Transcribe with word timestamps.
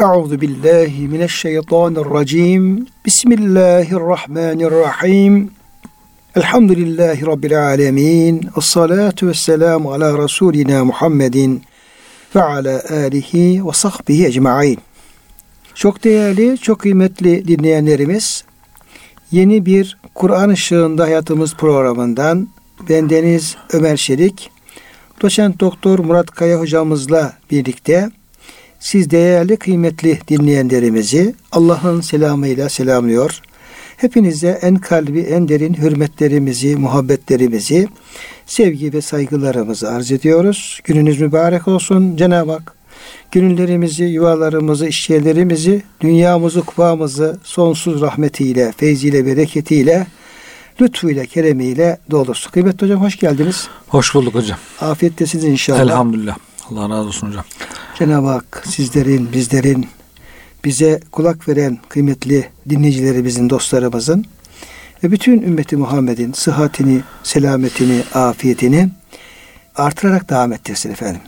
Euzu 0.00 0.40
billahi 0.40 1.08
mineşşeytanirracim. 1.08 2.86
Bismillahirrahmanirrahim. 3.06 5.50
Elhamdülillahi 6.36 7.26
rabbil 7.26 7.68
alamin. 7.68 8.48
Essalatu 8.58 9.26
vesselamu 9.26 9.92
ala 9.92 10.18
rasulina 10.18 10.84
Muhammedin 10.84 11.62
ve 12.34 12.42
ala 12.42 12.82
alihi 12.90 13.66
ve 13.66 13.72
sahbihi 13.72 14.26
ecmaîn. 14.26 14.78
Çok 15.74 16.04
değerli, 16.04 16.58
çok 16.58 16.78
kıymetli 16.78 17.48
dinleyenlerimiz, 17.48 18.44
yeni 19.32 19.66
bir 19.66 19.98
Kur'an 20.14 20.48
ışığında 20.48 21.04
hayatımız 21.04 21.54
programından 21.54 22.48
ben 22.88 23.10
Deniz 23.10 23.56
Ömer 23.72 23.96
Şerik, 23.96 24.50
doçent 25.22 25.60
doktor 25.60 25.98
Murat 25.98 26.30
Kaya 26.30 26.60
hocamızla 26.60 27.32
birlikte 27.50 28.10
siz 28.80 29.10
değerli 29.10 29.56
kıymetli 29.56 30.18
dinleyenlerimizi 30.28 31.34
Allah'ın 31.52 32.00
selamıyla 32.00 32.68
selamlıyor. 32.68 33.40
Hepinize 33.96 34.58
en 34.62 34.76
kalbi 34.76 35.20
en 35.20 35.48
derin 35.48 35.74
hürmetlerimizi, 35.74 36.76
muhabbetlerimizi, 36.76 37.88
sevgi 38.46 38.92
ve 38.92 39.00
saygılarımızı 39.00 39.90
arz 39.90 40.12
ediyoruz. 40.12 40.80
Gününüz 40.84 41.20
mübarek 41.20 41.68
olsun 41.68 42.16
Cenab-ı 42.16 42.52
Hak. 42.52 42.72
Gönüllerimizi, 43.32 44.04
yuvalarımızı, 44.04 44.86
işyerlerimizi, 44.86 45.82
dünyamızı, 46.00 46.60
kupamızı 46.60 47.38
sonsuz 47.42 48.00
rahmetiyle, 48.00 48.72
feyziyle, 48.76 49.26
bereketiyle, 49.26 50.06
lütfuyla, 50.80 51.24
keremiyle 51.24 51.98
doldursun. 52.10 52.50
Kıymetli 52.50 52.84
hocam 52.84 53.02
hoş 53.02 53.18
geldiniz. 53.18 53.68
Hoş 53.88 54.14
bulduk 54.14 54.34
hocam. 54.34 54.58
Afiyettesiniz 54.80 55.44
inşallah. 55.44 55.80
Elhamdülillah. 55.80 56.36
Allah 56.70 56.82
razı 56.82 57.08
olsun 57.08 57.28
hocam. 57.28 57.44
Cenab-ı 57.98 58.26
Hak 58.26 58.62
sizlerin, 58.66 59.32
bizlerin, 59.32 59.86
bize 60.64 61.00
kulak 61.12 61.48
veren 61.48 61.78
kıymetli 61.88 62.48
dinleyicilerimizin, 62.68 63.50
dostlarımızın 63.50 64.24
ve 65.04 65.10
bütün 65.10 65.42
ümmeti 65.42 65.76
Muhammed'in 65.76 66.32
sıhhatini, 66.32 67.00
selametini, 67.22 68.02
afiyetini 68.14 68.88
artırarak 69.76 70.30
devam 70.30 70.52
ettirsin 70.52 70.90
efendim. 70.90 71.20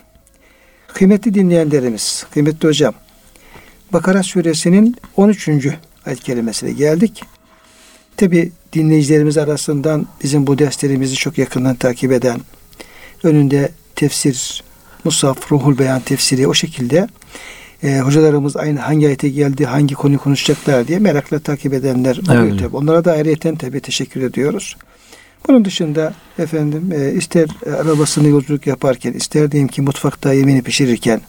Kıymetli 0.88 1.34
dinleyenlerimiz, 1.34 2.26
kıymetli 2.30 2.68
hocam, 2.68 2.94
Bakara 3.92 4.22
suresinin 4.22 4.96
13. 5.16 5.48
ayet 6.06 6.20
kelimesine 6.20 6.72
geldik. 6.72 7.24
Tabi 8.16 8.52
dinleyicilerimiz 8.72 9.38
arasından 9.38 10.06
bizim 10.22 10.46
bu 10.46 10.58
derslerimizi 10.58 11.14
çok 11.14 11.38
yakından 11.38 11.74
takip 11.74 12.12
eden, 12.12 12.40
önünde 13.22 13.72
tefsir, 13.94 14.64
Musaf, 15.04 15.52
Ruhul 15.52 15.78
Beyan 15.78 16.00
tefsiri 16.00 16.48
o 16.48 16.54
şekilde 16.54 17.08
e, 17.82 17.98
hocalarımız 17.98 18.56
aynı 18.56 18.80
hangi 18.80 19.06
ayete 19.06 19.28
geldi, 19.28 19.66
hangi 19.66 19.94
konuyu 19.94 20.18
konuşacaklar 20.18 20.88
diye 20.88 20.98
merakla 20.98 21.38
takip 21.38 21.74
edenler 21.74 22.16
oluyor 22.16 22.48
evet. 22.48 22.60
tabi. 22.60 22.76
Onlara 22.76 23.04
da 23.04 23.12
ayrıyeten 23.12 23.56
tabi 23.56 23.80
teşekkür 23.80 24.22
ediyoruz. 24.22 24.76
Bunun 25.48 25.64
dışında 25.64 26.14
efendim 26.38 26.92
e, 26.92 27.12
ister 27.12 27.48
arabasını 27.80 28.28
yolculuk 28.28 28.66
yaparken, 28.66 29.12
ister 29.12 29.52
diyeyim 29.52 29.68
ki 29.68 29.82
mutfakta 29.82 30.32
yemeğini 30.32 30.62
pişirirken, 30.62 31.20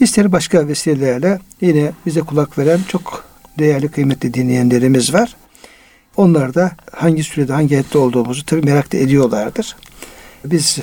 ister 0.00 0.32
başka 0.32 0.68
vesilelerle 0.68 1.38
yine 1.60 1.92
bize 2.06 2.20
kulak 2.20 2.58
veren 2.58 2.80
çok 2.88 3.24
değerli 3.58 3.88
kıymetli 3.88 4.34
dinleyenlerimiz 4.34 5.14
var. 5.14 5.36
Onlar 6.16 6.54
da 6.54 6.72
hangi 6.92 7.24
sürede 7.24 7.52
hangi 7.52 7.74
ayette 7.74 7.98
olduğumuzu 7.98 8.44
tabi 8.46 8.62
merak 8.62 8.94
ediyorlardır. 8.94 9.76
Biz 10.44 10.78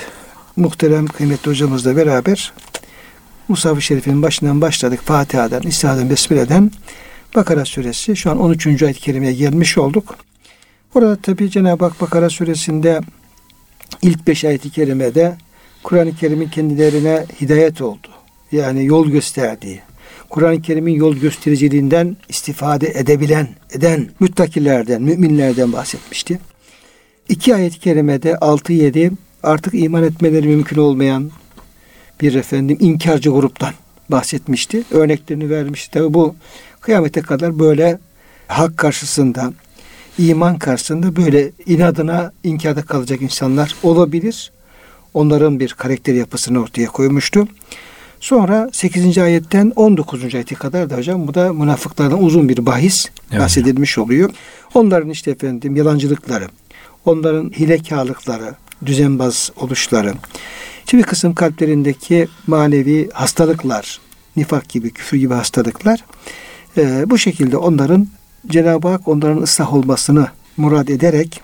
muhterem 0.57 1.07
kıymetli 1.07 1.51
hocamızla 1.51 1.95
beraber 1.95 2.53
Musaf-ı 3.47 3.81
Şerif'in 3.81 4.21
başından 4.21 4.61
başladık. 4.61 4.99
Fatiha'dan, 5.05 5.61
İstiha'dan, 5.61 6.09
Besmele'den 6.09 6.71
Bakara 7.35 7.65
suresi 7.65 8.15
şu 8.15 8.31
an 8.31 8.39
13. 8.39 8.83
ayet-i 8.83 8.99
kerimeye 8.99 9.33
gelmiş 9.33 9.77
olduk. 9.77 10.15
Orada 10.95 11.15
tabi 11.15 11.51
Cenab-ı 11.51 11.85
Hak 11.85 12.01
Bakara 12.01 12.29
suresinde 12.29 13.01
ilk 14.01 14.27
beş 14.27 14.45
ayet-i 14.45 14.69
kerimede 14.69 15.37
Kur'an-ı 15.83 16.15
Kerim'in 16.15 16.49
kendilerine 16.49 17.25
hidayet 17.41 17.81
oldu. 17.81 18.07
Yani 18.51 18.85
yol 18.85 19.07
gösterdiği, 19.07 19.81
Kur'an-ı 20.29 20.61
Kerim'in 20.61 20.93
yol 20.93 21.15
göstericiliğinden 21.15 22.17
istifade 22.29 22.87
edebilen, 22.87 23.47
eden 23.71 24.09
müttakilerden, 24.19 25.01
müminlerden 25.01 25.73
bahsetmişti. 25.73 26.39
İki 27.29 27.55
ayet-i 27.55 27.79
kerimede 27.79 28.31
6-7 28.31 29.11
artık 29.47 29.73
iman 29.73 30.03
etmeleri 30.03 30.47
mümkün 30.47 30.77
olmayan 30.77 31.31
bir 32.21 32.33
efendim 32.33 32.77
inkarcı 32.79 33.29
gruptan 33.29 33.73
bahsetmişti. 34.09 34.83
Örneklerini 34.91 35.49
vermişti. 35.49 35.91
Tabi 35.91 36.13
bu 36.13 36.35
kıyamete 36.81 37.21
kadar 37.21 37.59
böyle 37.59 37.99
hak 38.47 38.77
karşısında, 38.77 39.53
iman 40.17 40.57
karşısında 40.57 41.15
böyle 41.15 41.51
inadına 41.65 42.31
inkarda 42.43 42.81
kalacak 42.81 43.21
insanlar 43.21 43.75
olabilir. 43.83 44.51
Onların 45.13 45.59
bir 45.59 45.73
karakter 45.73 46.13
yapısını 46.13 46.61
ortaya 46.61 46.87
koymuştu. 46.87 47.47
Sonra 48.19 48.69
8. 48.73 49.17
ayetten 49.17 49.73
19. 49.75 50.35
ayete 50.35 50.55
kadar 50.55 50.89
da 50.89 50.97
hocam 50.97 51.27
bu 51.27 51.33
da 51.33 51.53
münafıklardan 51.53 52.23
uzun 52.23 52.49
bir 52.49 52.65
bahis 52.65 53.05
evet. 53.31 53.41
bahsedilmiş 53.41 53.97
oluyor. 53.97 54.29
Onların 54.73 55.09
işte 55.09 55.31
efendim 55.31 55.75
yalancılıkları, 55.75 56.47
onların 57.05 57.49
hilekarlıkları, 57.49 58.55
düzenbaz 58.85 59.51
oluşları, 59.55 60.13
bir 60.93 61.03
kısım 61.03 61.35
kalplerindeki 61.35 62.27
manevi 62.47 63.09
hastalıklar, 63.13 63.99
nifak 64.35 64.69
gibi, 64.69 64.91
küfür 64.91 65.17
gibi 65.17 65.33
hastalıklar 65.33 66.03
e, 66.77 67.09
bu 67.09 67.17
şekilde 67.17 67.57
onların 67.57 68.07
Cenab-ı 68.47 68.87
Hak 68.87 69.07
onların 69.07 69.41
ıslah 69.41 69.73
olmasını 69.73 70.27
murad 70.57 70.87
ederek 70.87 71.41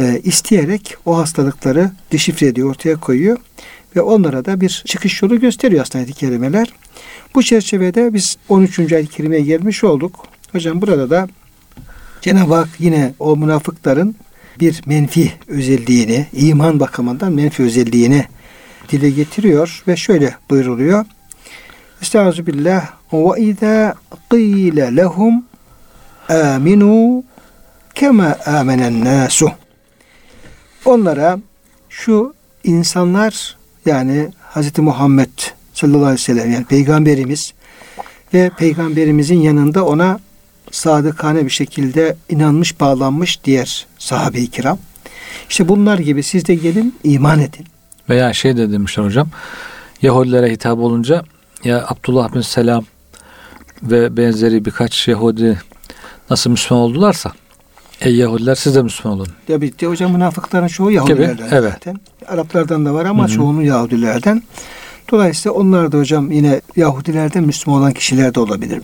e, 0.00 0.20
isteyerek 0.24 0.96
o 1.06 1.18
hastalıkları 1.18 1.90
deşifre 2.12 2.46
ediyor, 2.46 2.70
ortaya 2.70 2.96
koyuyor 2.96 3.38
ve 3.96 4.00
onlara 4.00 4.44
da 4.44 4.60
bir 4.60 4.82
çıkış 4.86 5.22
yolu 5.22 5.40
gösteriyor 5.40 5.82
aslında 5.82 6.04
ayet 6.04 6.16
kerimeler. 6.16 6.72
Bu 7.34 7.42
çerçevede 7.42 8.14
biz 8.14 8.36
13. 8.48 8.92
ayet-i 8.92 9.44
gelmiş 9.44 9.84
olduk. 9.84 10.26
Hocam 10.52 10.82
burada 10.82 11.10
da 11.10 11.28
Cenab-ı 12.20 12.54
Hak 12.54 12.68
yine 12.78 13.14
o 13.18 13.36
münafıkların 13.36 14.16
bir 14.60 14.82
menfi 14.86 15.32
özelliğini, 15.48 16.26
iman 16.32 16.80
bakımından 16.80 17.32
menfi 17.32 17.62
özelliğini 17.62 18.24
dile 18.88 19.10
getiriyor 19.10 19.82
ve 19.88 19.96
şöyle 19.96 20.34
buyuruluyor. 20.50 21.04
Estaizu 22.02 22.46
billah 22.46 22.86
ve 23.12 23.40
izâ 23.40 23.94
qîle 24.30 24.96
lehum 24.96 25.44
aminu 26.28 27.24
kema 27.94 28.36
amenen 28.46 29.04
nasu. 29.04 29.50
Onlara 30.84 31.38
şu 31.88 32.34
insanlar 32.64 33.56
yani 33.86 34.28
Hz. 34.54 34.78
Muhammed 34.78 35.28
sallallahu 35.74 36.04
aleyhi 36.04 36.14
ve 36.14 36.24
sellem 36.24 36.52
yani 36.52 36.64
peygamberimiz 36.64 37.52
ve 38.34 38.50
peygamberimizin 38.58 39.40
yanında 39.40 39.84
ona 39.84 40.20
sadıkane 40.70 41.44
bir 41.44 41.50
şekilde 41.50 42.16
inanmış, 42.28 42.80
bağlanmış 42.80 43.44
diğer 43.44 43.86
sahabe-i 43.98 44.50
kiram. 44.50 44.78
İşte 45.48 45.68
bunlar 45.68 45.98
gibi 45.98 46.22
siz 46.22 46.46
de 46.46 46.54
gelin 46.54 46.94
iman 47.04 47.40
edin. 47.40 47.66
Veya 48.08 48.32
şey 48.32 48.56
de 48.56 48.72
demişler 48.72 49.04
hocam. 49.04 49.28
Yahudilere 50.02 50.50
hitap 50.50 50.78
olunca 50.78 51.24
ya 51.64 51.84
Abdullah 51.88 52.34
bin 52.34 52.40
Selam 52.40 52.84
ve 53.82 54.16
benzeri 54.16 54.64
birkaç 54.64 55.08
Yahudi 55.08 55.60
nasıl 56.30 56.50
Müslüman 56.50 56.84
oldularsa 56.84 57.32
Ey 58.00 58.16
Yahudiler 58.16 58.54
siz 58.54 58.74
de 58.74 58.82
Müslüman 58.82 59.18
olun. 59.18 59.28
Ya 59.48 59.60
bitti 59.60 59.86
hocam 59.86 60.12
münafıkların 60.12 60.66
çoğu 60.66 60.90
Yahudilerden 60.90 61.36
Gibi, 61.36 61.46
evet. 61.50 61.72
zaten. 61.72 62.00
Araplardan 62.26 62.86
da 62.86 62.94
var 62.94 63.04
ama 63.04 63.22
Hı-hı. 63.22 63.32
çoğunun 63.32 63.62
Yahudilerden. 63.62 64.42
Dolayısıyla 65.10 65.58
onlar 65.58 65.92
da 65.92 65.98
hocam 65.98 66.32
yine 66.32 66.60
Yahudilerden 66.76 67.44
Müslüman 67.44 67.80
olan 67.80 67.92
kişiler 67.92 68.34
de 68.34 68.40
olabilir. 68.40 68.82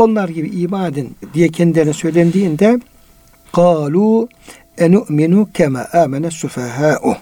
Onlar 0.00 0.28
gibi 0.28 0.48
iman 0.48 0.92
edin 0.92 1.16
diye 1.34 1.48
kendilerine 1.48 1.92
söylendiğinde 1.92 2.80
kalu 3.52 4.28
enu'minu 4.78 5.48
kema 5.54 5.86
amene 5.92 6.30
sufaha'u. 6.30 7.16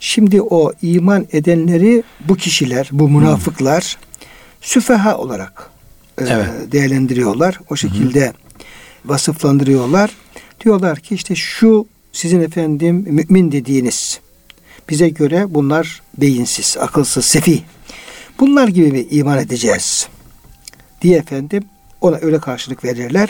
Şimdi 0.00 0.42
o 0.42 0.72
iman 0.82 1.26
edenleri 1.32 2.02
bu 2.28 2.36
kişiler, 2.36 2.88
bu 2.92 3.08
münafıklar 3.08 3.96
hmm. 3.98 4.26
süfeha 4.60 5.18
olarak 5.18 5.70
e, 6.18 6.24
evet. 6.24 6.72
değerlendiriyorlar. 6.72 7.60
O 7.70 7.76
şekilde 7.76 8.26
hmm. 8.26 8.34
vasıflandırıyorlar. 9.10 10.10
Diyorlar 10.64 10.98
ki 10.98 11.14
işte 11.14 11.34
şu 11.34 11.86
sizin 12.12 12.40
efendim 12.40 13.04
mümin 13.08 13.52
dediğiniz 13.52 14.20
bize 14.88 15.08
göre 15.08 15.46
bunlar 15.48 16.02
beyinsiz, 16.20 16.76
akılsız, 16.80 17.24
sefi. 17.24 17.62
Bunlar 18.40 18.68
gibi 18.68 18.92
mi 18.92 19.06
iman 19.10 19.38
edeceğiz? 19.38 20.08
Diye 21.02 21.18
efendim 21.18 21.64
ona 22.04 22.18
öyle 22.22 22.38
karşılık 22.38 22.84
verirler. 22.84 23.28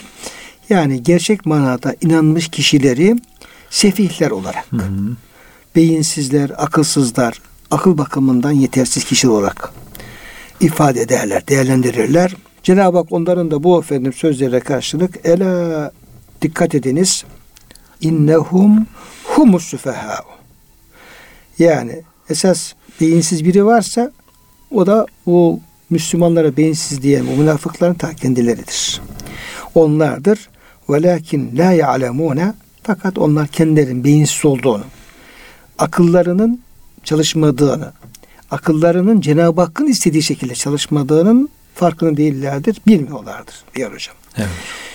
Yani 0.69 1.03
gerçek 1.03 1.45
manada 1.45 1.95
inanmış 2.01 2.47
kişileri 2.47 3.15
sefihler 3.69 4.31
olarak, 4.31 4.65
hı 4.71 4.77
hı. 4.77 5.15
beyinsizler, 5.75 6.51
akılsızlar, 6.57 7.41
akıl 7.71 7.97
bakımından 7.97 8.51
yetersiz 8.51 9.03
kişi 9.03 9.29
olarak 9.29 9.73
ifade 10.59 11.01
ederler, 11.01 11.47
değerlendirirler. 11.47 12.35
Cenab-ı 12.63 12.97
Hak 12.97 13.11
onların 13.11 13.51
da 13.51 13.63
bu 13.63 13.79
efendim 13.79 14.13
sözlere 14.13 14.59
karşılık 14.59 15.25
ela 15.25 15.91
dikkat 16.41 16.75
ediniz. 16.75 17.25
İnnehum 18.01 18.87
humus 19.23 19.63
süfeha. 19.63 20.23
Yani 21.59 22.01
esas 22.29 22.73
beyinsiz 23.01 23.45
biri 23.45 23.65
varsa 23.65 24.11
o 24.71 24.85
da 24.85 25.05
o 25.25 25.59
Müslümanlara 25.95 26.57
beyinsiz 26.57 27.01
diyen 27.01 27.25
o 27.33 27.37
münafıkların 27.37 27.93
ta 27.93 28.13
kendileridir. 28.13 29.01
Onlardır. 29.75 30.49
Velakin 30.89 31.57
la 31.57 31.71
ya'lemune 31.71 32.53
fakat 32.83 33.17
onlar 33.17 33.47
kendilerinin 33.47 34.03
beyinsiz 34.03 34.45
olduğunu, 34.45 34.83
akıllarının 35.79 36.61
çalışmadığını, 37.03 37.91
akıllarının 38.51 39.21
Cenab-ı 39.21 39.61
Hakk'ın 39.61 39.87
istediği 39.87 40.23
şekilde 40.23 40.55
çalışmadığının 40.55 41.49
farkını 41.75 42.17
değillerdir, 42.17 42.81
bilmiyorlardır 42.87 43.55
diyor 43.75 43.93
hocam. 43.93 44.15
Evet. 44.37 44.49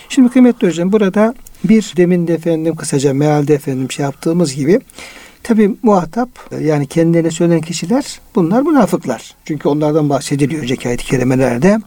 Şimdi 0.08 0.29
kıymetli 0.29 0.69
hocam 0.69 0.93
burada 0.93 1.35
bir 1.64 1.93
demin 1.97 2.26
de 2.26 2.35
efendim 2.35 2.76
kısaca 2.76 3.14
mealde 3.14 3.55
efendim 3.55 3.91
şey 3.91 4.02
yaptığımız 4.02 4.55
gibi 4.55 4.81
tabi 5.50 5.70
muhatap 5.82 6.29
yani 6.61 6.87
kendilerine 6.87 7.31
söylenen 7.31 7.61
kişiler 7.61 8.20
bunlar 8.35 8.62
münafıklar. 8.62 9.35
Çünkü 9.44 9.69
onlardan 9.69 10.11
bahsediliyor 10.11 10.62
önceki 10.62 10.88
ayet-i 10.88 11.05
kerimelerde. 11.05 11.79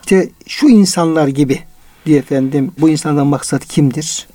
İşte 0.00 0.28
şu 0.46 0.68
insanlar 0.68 1.28
gibi 1.28 1.60
diye 2.06 2.18
efendim 2.18 2.72
bu 2.78 2.88
insandan 2.88 3.26
maksat 3.26 3.66
kimdir? 3.66 4.26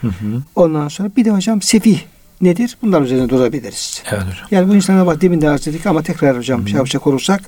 Hı 0.00 0.06
hı. 0.06 0.42
Ondan 0.56 0.88
sonra 0.88 1.10
bir 1.16 1.24
de 1.24 1.30
hocam 1.30 1.62
sefih 1.62 1.98
nedir? 2.40 2.76
Bunlar 2.82 3.02
üzerine 3.02 3.28
durabiliriz. 3.28 4.02
Evet 4.10 4.22
hocam. 4.22 4.46
Yani 4.50 4.68
bu 4.68 4.74
insanlara 4.74 5.06
bak 5.06 5.20
demin 5.20 5.40
de 5.40 5.48
arz 5.48 5.68
ettik 5.68 5.86
ama 5.86 6.02
tekrar 6.02 6.38
hocam 6.38 6.68
şey 6.68 6.76
yapacak 6.76 7.06
olursak 7.06 7.42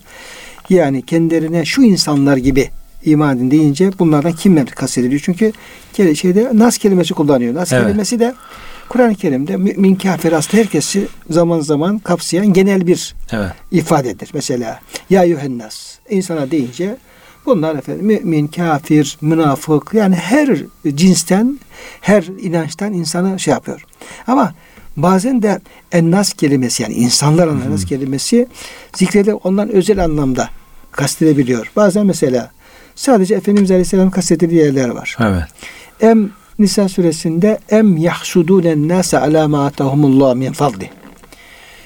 yani 0.70 1.02
kendilerine 1.02 1.64
şu 1.64 1.82
insanlar 1.82 2.37
gibi 2.37 2.70
iman 3.05 3.37
edin 3.37 3.50
deyince 3.50 3.91
bunlardan 3.99 4.32
kimler 4.32 4.67
kastediliyor? 4.67 5.20
Çünkü 5.25 5.52
şeyde 6.14 6.50
nas 6.52 6.79
kelimesi 6.79 7.14
kullanıyor. 7.14 7.55
Nas 7.55 7.73
Evet. 7.73 7.87
kelimesi 7.87 8.20
de 8.20 8.35
Kur'an-ı 8.88 9.14
Kerim'de 9.14 9.56
mümin 9.56 9.94
kafir 9.94 10.32
aslında 10.32 10.62
herkesi 10.62 11.08
zaman 11.31 11.60
zaman 11.60 11.98
kapsayan 11.98 12.52
genel 12.52 12.86
bir 12.86 13.14
Evet. 13.32 13.52
ifadedir. 13.70 14.31
Mesela 14.34 14.81
ya 15.10 15.25
yuhennas 15.25 15.94
insana 16.10 16.50
deyince 16.50 16.96
bunlar 17.46 17.75
efendim 17.75 18.06
mümin, 18.06 18.46
kafir, 18.46 19.19
münafık 19.20 19.94
yani 19.94 20.14
her 20.14 20.58
cinsten, 20.94 21.58
her 22.00 22.22
inançtan 22.40 22.92
insana 22.92 23.38
şey 23.38 23.52
yapıyor. 23.52 23.84
Ama 24.26 24.54
bazen 24.96 25.42
de 25.42 25.60
ennas 25.92 26.32
kelimesi 26.32 26.82
yani 26.82 26.94
insanlar 26.94 27.48
anlamında 27.48 27.86
kelimesi 27.86 28.46
zikrede 28.96 29.34
ondan 29.34 29.69
özel 29.69 30.04
anlamda 30.04 30.48
kastedebiliyor. 30.92 31.70
Bazen 31.76 32.06
mesela 32.06 32.50
sadece 32.94 33.34
Efendimiz 33.34 33.70
Aleyhisselam 33.70 34.10
kastedildiği 34.10 34.60
yerler 34.60 34.88
var. 34.88 35.16
Evet. 35.20 35.44
Em 36.00 36.31
Nisa 36.59 36.89
suresinde 36.89 37.59
em 37.71 37.97
yahsudûnen 37.97 38.89
nâse 38.89 39.19
alâ 39.19 39.49
mâ 39.49 39.67
atahumullah 39.67 40.35
min 40.35 40.53
fadli. 40.53 40.91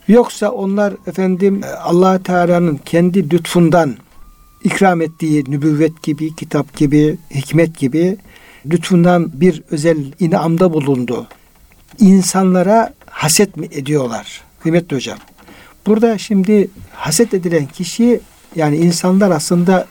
Yoksa 0.08 0.50
onlar 0.50 0.94
efendim 1.06 1.60
allah 1.82 2.22
Teala'nın 2.22 2.80
kendi 2.84 3.30
lütfundan 3.30 3.96
ikram 4.64 5.00
ettiği 5.00 5.44
nübüvvet 5.48 6.02
gibi, 6.02 6.36
kitap 6.36 6.76
gibi, 6.76 7.18
hikmet 7.34 7.78
gibi 7.78 8.16
lütfundan 8.66 9.30
bir 9.40 9.62
özel 9.70 9.98
inamda 10.20 10.72
bulundu. 10.72 11.26
İnsanlara 11.98 12.94
haset 13.06 13.56
mi 13.56 13.68
ediyorlar? 13.70 14.42
Kıymetli 14.60 14.96
hocam. 14.96 15.18
Burada 15.86 16.18
şimdi 16.18 16.68
haset 16.92 17.34
edilen 17.34 17.66
kişi 17.66 18.20
yani 18.56 18.76
insanlar 18.76 19.30
aslında 19.30 19.86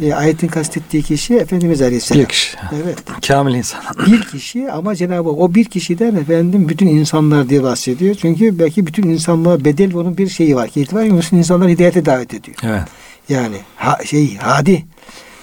e, 0.00 0.14
ayetin 0.14 0.48
kastettiği 0.48 1.02
kişi 1.02 1.34
Efendimiz 1.34 1.82
Aleyhisselam. 1.82 2.22
Bir 2.22 2.28
kişi. 2.28 2.56
Evet. 2.84 2.98
Kamil 3.28 3.54
insan. 3.54 3.80
Bir 4.06 4.22
kişi 4.22 4.72
ama 4.72 4.94
Cenab-ı 4.94 5.28
Hak 5.28 5.38
o 5.38 5.54
bir 5.54 5.64
kişiden 5.64 6.16
efendim 6.16 6.68
bütün 6.68 6.86
insanlar 6.86 7.48
diye 7.48 7.62
bahsediyor. 7.62 8.14
Çünkü 8.14 8.58
belki 8.58 8.86
bütün 8.86 9.02
insanlığa 9.02 9.64
bedel 9.64 9.94
onun 9.94 10.18
bir 10.18 10.28
şeyi 10.28 10.56
var. 10.56 10.68
Ki 10.68 10.86
var. 10.92 11.04
Bütün 11.04 11.36
insanlar 11.36 11.68
hidayete 11.68 12.04
davet 12.04 12.34
ediyor. 12.34 12.56
Evet. 12.62 12.82
Yani 13.28 13.56
ha, 13.76 13.98
şey 14.04 14.36
hadi 14.36 14.84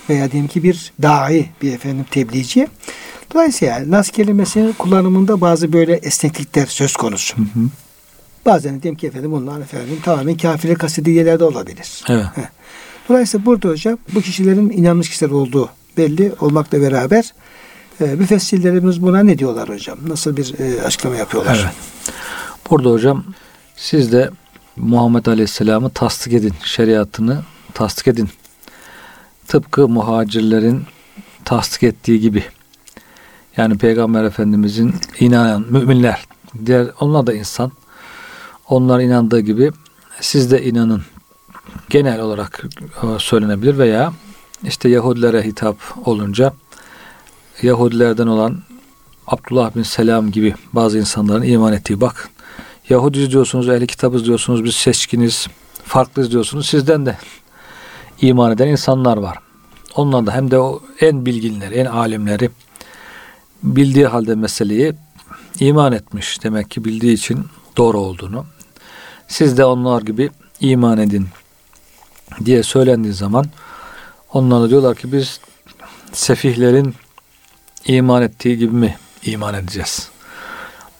veya 0.09 0.31
diyelim 0.31 0.47
ki 0.47 0.63
bir 0.63 0.91
dahi 1.01 1.49
bir 1.61 1.73
efendim 1.73 2.05
tebliğci. 2.11 2.67
Dolayısıyla 3.33 3.73
yani 3.73 3.91
nas 3.91 4.09
kelimesinin 4.09 4.71
kullanımında 4.71 5.41
bazı 5.41 5.73
böyle 5.73 5.93
esneklikler 5.93 6.65
söz 6.65 6.95
konusu. 6.95 7.37
Hı 7.37 7.41
hı. 7.41 7.69
Bazen 8.45 8.81
diyelim 8.81 8.97
ki 8.97 9.07
efendim 9.07 9.31
bunlar 9.31 9.61
efendim 9.61 9.99
tamamen 10.03 10.37
kafire 10.37 10.73
kastediği 10.73 11.15
yerlerde 11.15 11.43
olabilir. 11.43 12.03
Evet. 12.09 12.25
Dolayısıyla 13.09 13.45
burada 13.45 13.69
hocam 13.69 13.97
bu 14.13 14.21
kişilerin 14.21 14.69
inanmış 14.69 15.09
kişiler 15.09 15.31
olduğu 15.31 15.69
belli 15.97 16.33
olmakla 16.39 16.81
beraber 16.81 17.33
e, 18.01 18.05
müfessirlerimiz 18.05 19.01
buna 19.01 19.23
ne 19.23 19.37
diyorlar 19.39 19.69
hocam? 19.69 19.97
Nasıl 20.07 20.37
bir 20.37 20.59
e, 20.59 20.81
açıklama 20.81 21.15
yapıyorlar? 21.15 21.59
Evet. 21.63 21.73
Burada 22.69 22.89
hocam 22.89 23.23
siz 23.75 24.11
de 24.11 24.29
Muhammed 24.75 25.25
Aleyhisselam'ı 25.25 25.89
tasdik 25.89 26.33
edin. 26.33 26.53
Şeriatını 26.63 27.41
tasdik 27.73 28.07
edin. 28.07 28.29
Tıpkı 29.47 29.87
muhacirlerin 29.87 30.83
tasdik 31.45 31.83
ettiği 31.83 32.19
gibi. 32.19 32.43
Yani 33.57 33.77
Peygamber 33.77 34.23
Efendimizin 34.23 34.95
inanan 35.19 35.65
müminler. 35.69 36.25
Diğer 36.65 36.87
onlar 36.99 37.27
da 37.27 37.33
insan. 37.33 37.71
Onlar 38.67 38.99
inandığı 38.99 39.39
gibi 39.39 39.71
siz 40.21 40.51
de 40.51 40.65
inanın. 40.65 41.01
Genel 41.89 42.19
olarak 42.21 42.63
e, 43.03 43.19
söylenebilir 43.19 43.77
veya 43.77 44.13
işte 44.63 44.89
Yahudilere 44.89 45.45
hitap 45.45 45.77
olunca 46.05 46.53
Yahudilerden 47.61 48.27
olan 48.27 48.57
Abdullah 49.27 49.75
bin 49.75 49.83
Selam 49.83 50.31
gibi 50.31 50.55
bazı 50.73 50.97
insanların 50.97 51.43
iman 51.43 51.73
ettiği 51.73 52.01
bak 52.01 52.29
Yahudi 52.89 53.31
diyorsunuz, 53.31 53.69
ehli 53.69 53.87
kitabız 53.87 54.25
diyorsunuz, 54.25 54.63
biz 54.63 54.75
seçkiniz, 54.75 55.47
farklıyız 55.83 56.31
diyorsunuz. 56.31 56.67
Sizden 56.67 57.05
de 57.05 57.17
iman 58.21 58.51
eden 58.51 58.67
insanlar 58.67 59.17
var. 59.17 59.37
Onlar 59.95 60.25
da 60.25 60.33
hem 60.33 60.51
de 60.51 60.59
o 60.59 60.81
en 61.01 61.25
bilginleri, 61.25 61.75
en 61.75 61.85
alimleri 61.85 62.49
bildiği 63.63 64.07
halde 64.07 64.35
meseleyi 64.35 64.93
iman 65.59 65.93
etmiş. 65.93 66.43
Demek 66.43 66.71
ki 66.71 66.85
bildiği 66.85 67.13
için 67.13 67.45
doğru 67.77 67.99
olduğunu. 67.99 68.45
Siz 69.27 69.57
de 69.57 69.65
onlar 69.65 70.01
gibi 70.01 70.29
iman 70.59 70.97
edin 70.97 71.27
diye 72.45 72.63
söylendiği 72.63 73.13
zaman 73.13 73.45
onlar 74.33 74.61
da 74.61 74.69
diyorlar 74.69 74.95
ki 74.95 75.11
biz 75.11 75.39
sefihlerin 76.13 76.95
iman 77.85 78.21
ettiği 78.21 78.57
gibi 78.57 78.75
mi 78.75 78.95
iman 79.23 79.53
edeceğiz? 79.53 80.09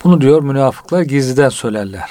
Bunu 0.04 0.22
diyor 0.22 0.44
münafıklar 0.44 1.02
gizliden 1.02 1.50
söylerler. 1.50 2.10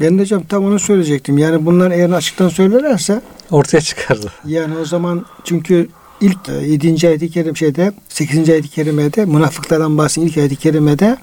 Ben 0.00 0.18
de 0.18 0.22
hocam 0.22 0.42
tam 0.42 0.64
onu 0.64 0.78
söyleyecektim. 0.78 1.38
Yani 1.38 1.66
bunlar 1.66 1.90
eğer 1.90 2.10
açıktan 2.10 2.48
söylerlerse 2.48 3.20
Ortaya 3.50 3.80
çıkardı. 3.80 4.32
yani 4.46 4.78
o 4.78 4.84
zaman 4.84 5.26
çünkü 5.44 5.88
ilk 6.20 6.38
7. 6.48 7.08
ayet-i 7.08 7.30
kerim 7.30 7.56
şeyde 7.56 7.92
8. 8.08 8.48
ayet-i 8.50 8.68
kerimede 8.68 9.24
münafıklardan 9.24 9.98
bahseden 9.98 10.26
ilk 10.26 10.36
ayet-i 10.36 10.56
kerimede 10.56 11.16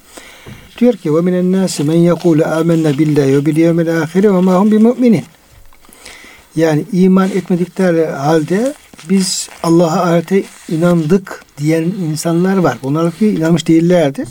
diyor 0.77 0.93
ki 0.93 1.15
ve 1.15 1.21
minen 1.21 1.51
nasi 1.51 1.83
men 1.83 1.95
yekulu 1.95 2.45
amennâ 2.45 2.97
billahi 2.97 3.37
ve 3.37 3.45
bil 3.45 3.57
yevmil 3.57 4.01
ahire 4.01 4.33
ve 4.33 4.41
ma 4.41 4.55
hum 4.55 4.71
bimü'minin. 4.71 5.23
Yani 6.57 6.85
iman 6.91 7.29
etmedikleri 7.29 8.05
halde 8.05 8.73
biz 9.09 9.49
Allah'a 9.63 10.01
ahirete 10.01 10.43
inandık 10.69 11.45
diyen 11.57 11.83
insanlar 11.83 12.57
var. 12.57 12.77
Bunlar 12.83 13.11
ki 13.11 13.27
inanmış 13.29 13.67
değillerdir. 13.67 14.27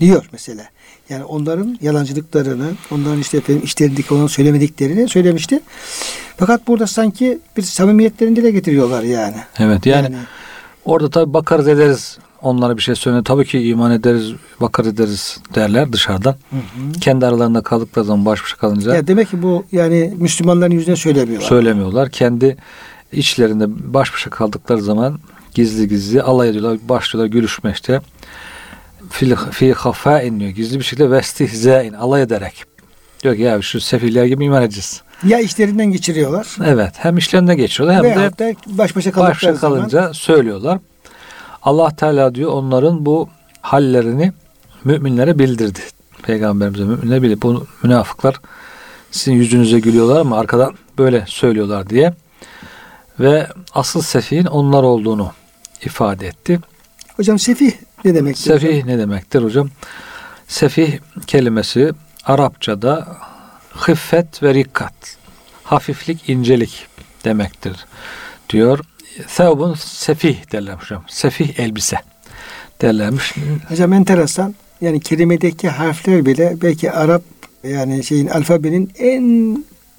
Diyor 0.00 0.28
mesela. 0.32 0.64
Yani 1.08 1.24
onların 1.24 1.78
yalancılıklarını, 1.82 2.70
onların 2.90 3.20
işte 3.20 3.38
efendim 3.38 3.62
işlerindeki 3.64 4.14
olan 4.14 4.26
söylemediklerini 4.26 5.08
söylemişti. 5.08 5.60
Fakat 6.36 6.68
burada 6.68 6.86
sanki 6.86 7.38
bir 7.56 7.62
samimiyetlerini 7.62 8.36
dile 8.36 8.50
getiriyorlar 8.50 9.02
yani. 9.02 9.36
Evet 9.58 9.86
yani, 9.86 10.16
orada 10.84 11.10
tabi 11.10 11.34
bakarız 11.34 11.68
ederiz 11.68 12.18
onlara 12.46 12.76
bir 12.76 12.82
şey 12.82 12.94
söyle. 12.94 13.22
Tabii 13.24 13.44
ki 13.44 13.68
iman 13.68 13.92
ederiz, 13.92 14.32
bakarız 14.60 14.92
ederiz 14.92 15.40
derler 15.54 15.92
dışarıdan. 15.92 16.36
Hı 16.50 16.56
hı. 16.56 17.00
Kendi 17.00 17.26
aralarında 17.26 17.62
kaldıkları 17.62 18.04
zaman 18.04 18.26
baş 18.26 18.42
başa 18.42 18.56
kalınca 18.56 18.94
Ya 18.94 19.06
demek 19.06 19.30
ki 19.30 19.42
bu 19.42 19.64
yani 19.72 20.14
Müslümanların 20.16 20.70
yüzüne 20.70 20.96
söylemiyorlar. 20.96 21.48
söylemiyorlar. 21.48 22.10
Kendi 22.10 22.56
içlerinde 23.12 23.94
baş 23.94 24.14
başa 24.14 24.30
kaldıkları 24.30 24.82
zaman 24.82 25.18
gizli 25.54 25.88
gizli 25.88 26.22
alay 26.22 26.48
ediyorlar. 26.48 26.78
Başlıyorlar 26.88 27.32
gülüşme 27.32 27.70
işte. 27.70 28.00
Fil, 29.10 29.34
fi 29.50 29.72
hafain 29.72 30.40
diyor. 30.40 30.50
Gizli 30.50 30.78
bir 30.78 30.84
şekilde 30.84 31.10
vestihzain 31.10 31.92
alay 31.92 32.22
ederek. 32.22 32.64
Diyor 33.22 33.36
ki 33.36 33.42
ya 33.42 33.62
şu 33.62 33.80
sefiller 33.80 34.24
gibi 34.24 34.44
iman 34.44 34.62
edeceğiz. 34.62 35.02
Ya 35.24 35.40
işlerinden 35.40 35.86
geçiriyorlar. 35.86 36.46
Evet. 36.64 36.92
Hem 36.96 37.18
işlerinde 37.18 37.54
geçiyorlar 37.54 37.96
hem 37.96 38.04
de 38.04 38.16
Veyahut 38.16 38.38
da 38.38 38.52
baş 38.66 38.96
başa 38.96 39.16
baş 39.16 39.36
başa 39.36 39.54
zaman 39.54 39.78
kalınca 39.78 40.14
söylüyorlar. 40.14 40.78
Allah 41.66 41.96
Teala 41.96 42.34
diyor 42.34 42.52
onların 42.52 43.06
bu 43.06 43.28
hallerini 43.60 44.32
müminlere 44.84 45.38
bildirdi. 45.38 45.80
Peygamberimize 46.22 46.84
müminlere 46.84 47.22
bildirdi. 47.22 47.42
Bu 47.42 47.66
münafıklar 47.82 48.40
sizin 49.10 49.32
yüzünüze 49.32 49.80
gülüyorlar 49.80 50.20
ama 50.20 50.38
arkadan 50.38 50.74
böyle 50.98 51.24
söylüyorlar 51.28 51.90
diye 51.90 52.14
ve 53.20 53.46
asıl 53.74 54.02
sefihin 54.02 54.46
onlar 54.46 54.82
olduğunu 54.82 55.32
ifade 55.84 56.26
etti. 56.26 56.60
Hocam 57.16 57.38
sefih 57.38 57.72
ne 58.04 58.14
demek? 58.14 58.38
Sefih 58.38 58.84
ne 58.84 58.98
demektir 58.98 59.42
hocam? 59.42 59.68
Sefih 60.48 60.98
kelimesi 61.26 61.92
Arapçada 62.24 63.06
hıffet 63.70 64.42
ve 64.42 64.54
rikkat, 64.54 65.16
hafiflik, 65.64 66.28
incelik 66.28 66.86
demektir 67.24 67.86
diyor. 68.50 68.78
Thevbun 69.22 69.74
sefih 69.74 70.52
derler 70.52 70.72
hocam. 70.72 71.04
Sefih 71.08 71.58
elbise 71.58 71.96
derlermiş. 72.82 73.34
Hocam 73.68 73.92
enteresan. 73.92 74.54
Yani 74.80 75.00
kelimedeki 75.00 75.68
harfler 75.68 76.26
bile 76.26 76.56
belki 76.62 76.92
Arap 76.92 77.22
yani 77.64 78.04
şeyin 78.04 78.26
alfabenin 78.26 78.92
en 78.98 79.56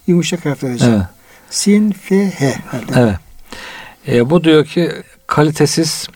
yumuşak 0.07 0.45
harfleri 0.45 0.73
hocam. 0.73 0.93
Evet. 0.93 1.05
Sin, 1.49 1.91
F, 1.91 2.31
H. 2.31 2.53
harfleri. 2.53 2.99
Evet. 2.99 3.15
E, 4.07 4.29
bu 4.29 4.43
diyor 4.43 4.65
ki 4.65 4.91
kalitesiz, 5.27 6.07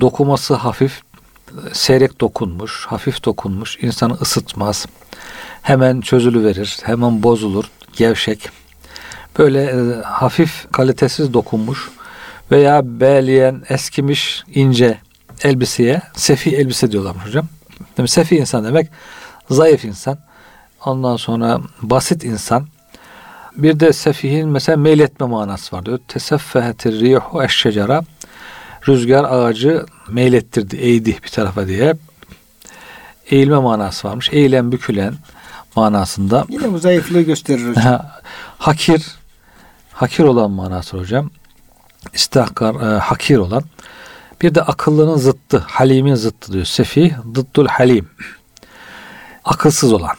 dokuması 0.00 0.54
hafif, 0.54 1.02
seyrek 1.72 2.20
dokunmuş, 2.20 2.86
hafif 2.86 3.24
dokunmuş, 3.24 3.78
insanı 3.82 4.14
ısıtmaz. 4.14 4.86
Hemen 5.62 6.00
çözülüverir, 6.00 6.78
hemen 6.82 7.22
bozulur, 7.22 7.64
gevşek. 7.96 8.48
Böyle 9.38 9.64
e, 9.64 10.02
hafif, 10.02 10.66
kalitesiz 10.72 11.34
dokunmuş 11.34 11.90
veya 12.50 13.00
beleyen, 13.00 13.62
eskimiş, 13.68 14.44
ince 14.54 14.98
elbiseye 15.44 16.02
sefi 16.14 16.56
elbise 16.56 16.92
diyorlarmış 16.92 17.26
hocam. 17.26 17.46
Demek 17.96 18.10
sefi 18.10 18.36
insan 18.36 18.64
demek 18.64 18.88
zayıf 19.50 19.84
insan. 19.84 20.18
Ondan 20.84 21.16
sonra 21.16 21.60
basit 21.82 22.24
insan. 22.24 22.66
Bir 23.56 23.80
de 23.80 23.92
sefihin 23.92 24.48
mesela 24.48 24.76
meyletme 24.76 25.26
manası 25.26 25.76
var 25.76 25.86
diyor. 25.86 25.98
Teseffehetir 26.08 27.00
rihu 27.00 27.42
eşşecera. 27.42 28.02
Rüzgar 28.88 29.24
ağacı 29.24 29.86
meylettirdi, 30.08 30.76
eğdi 30.76 31.16
bir 31.22 31.28
tarafa 31.28 31.66
diye. 31.66 31.94
Eğilme 33.30 33.58
manası 33.58 34.08
varmış. 34.08 34.28
Eğilen, 34.32 34.72
bükülen 34.72 35.14
manasında. 35.76 36.44
Yine 36.48 36.72
bu 36.72 36.78
zayıflığı 36.78 37.22
gösterir 37.22 37.68
hocam. 37.68 38.06
hakir, 38.58 39.06
hakir 39.92 40.24
olan 40.24 40.50
manası 40.50 40.98
hocam. 40.98 41.30
İstihkar, 42.14 42.74
e, 42.74 42.98
hakir 42.98 43.36
olan. 43.36 43.64
Bir 44.42 44.54
de 44.54 44.62
akıllının 44.62 45.16
zıttı, 45.16 45.58
halimin 45.58 46.14
zıttı 46.14 46.52
diyor. 46.52 46.64
Sefih, 46.64 47.12
dıddul 47.34 47.66
halim. 47.66 48.08
Akılsız 49.44 49.92
olan. 49.92 50.16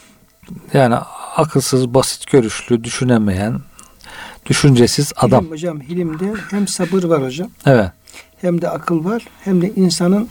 Yani 0.74 0.96
akılsız, 1.36 1.94
basit 1.94 2.32
görüşlü, 2.32 2.84
düşünemeyen, 2.84 3.60
düşüncesiz 4.46 5.14
adam. 5.16 5.42
Hilim 5.44 5.52
hocam 5.52 5.82
hilimde 5.82 6.34
hem 6.50 6.68
sabır 6.68 7.04
var 7.04 7.24
hocam 7.24 7.50
Evet. 7.66 7.92
hem 8.42 8.62
de 8.62 8.70
akıl 8.70 9.06
var 9.06 9.28
hem 9.44 9.62
de 9.62 9.72
insanın 9.76 10.30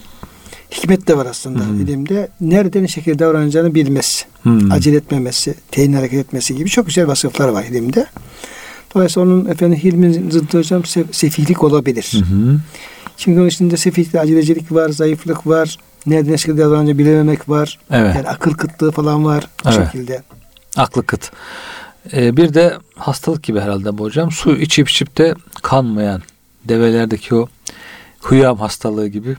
hikmet 0.71 1.09
de 1.09 1.17
var 1.17 1.27
aslında 1.27 1.65
hı. 1.65 1.75
ilimde. 1.75 2.29
Nerede 2.41 2.83
ne 2.83 2.89
şekilde 2.89 3.19
davranacağını 3.19 3.75
bilmesi, 3.75 4.25
Hmm. 4.43 4.73
acele 4.73 4.97
etmemesi, 4.97 5.55
teyin 5.71 5.93
hareket 5.93 6.21
etmesi 6.27 6.57
gibi 6.57 6.69
çok 6.69 6.87
güzel 6.87 7.07
vasıflar 7.07 7.49
var 7.49 7.65
ilimde. 7.65 8.07
Dolayısıyla 8.95 9.29
onun 9.29 9.47
efendim 9.47 9.79
hilmin 9.79 10.31
zıddı 10.31 10.59
hocam 10.59 10.83
se- 10.83 11.13
sefihlik 11.13 11.63
olabilir. 11.65 12.13
Hı 12.13 12.35
hı. 12.35 12.61
Çünkü 13.17 13.41
onun 13.41 13.49
içinde 13.49 13.77
sefihlikte 13.77 14.21
acelecilik 14.21 14.73
var, 14.73 14.89
zayıflık 14.89 15.47
var, 15.47 15.77
nerede 16.07 16.33
ne 16.33 16.39
şekilde 16.39 16.61
davranacağını 16.63 16.99
bilememek 16.99 17.49
var. 17.49 17.79
Evet. 17.91 18.15
Yani 18.17 18.29
akıl 18.29 18.53
kıtlığı 18.55 18.91
falan 18.93 19.25
var 19.25 19.49
bu 19.65 19.69
Evet. 19.71 19.87
şekilde. 19.93 20.23
Aklı 20.77 21.07
kıt. 21.07 21.31
Ee, 22.13 22.37
bir 22.37 22.55
de 22.55 22.75
hastalık 22.97 23.43
gibi 23.43 23.61
herhalde 23.61 23.99
bu 23.99 24.05
hocam. 24.05 24.31
Su 24.31 24.57
içip 24.57 24.89
içip 24.89 25.19
de 25.19 25.35
kanmayan 25.63 26.23
develerdeki 26.65 27.35
o 27.35 27.49
huyam 28.21 28.59
hastalığı 28.59 29.09
gibi. 29.09 29.37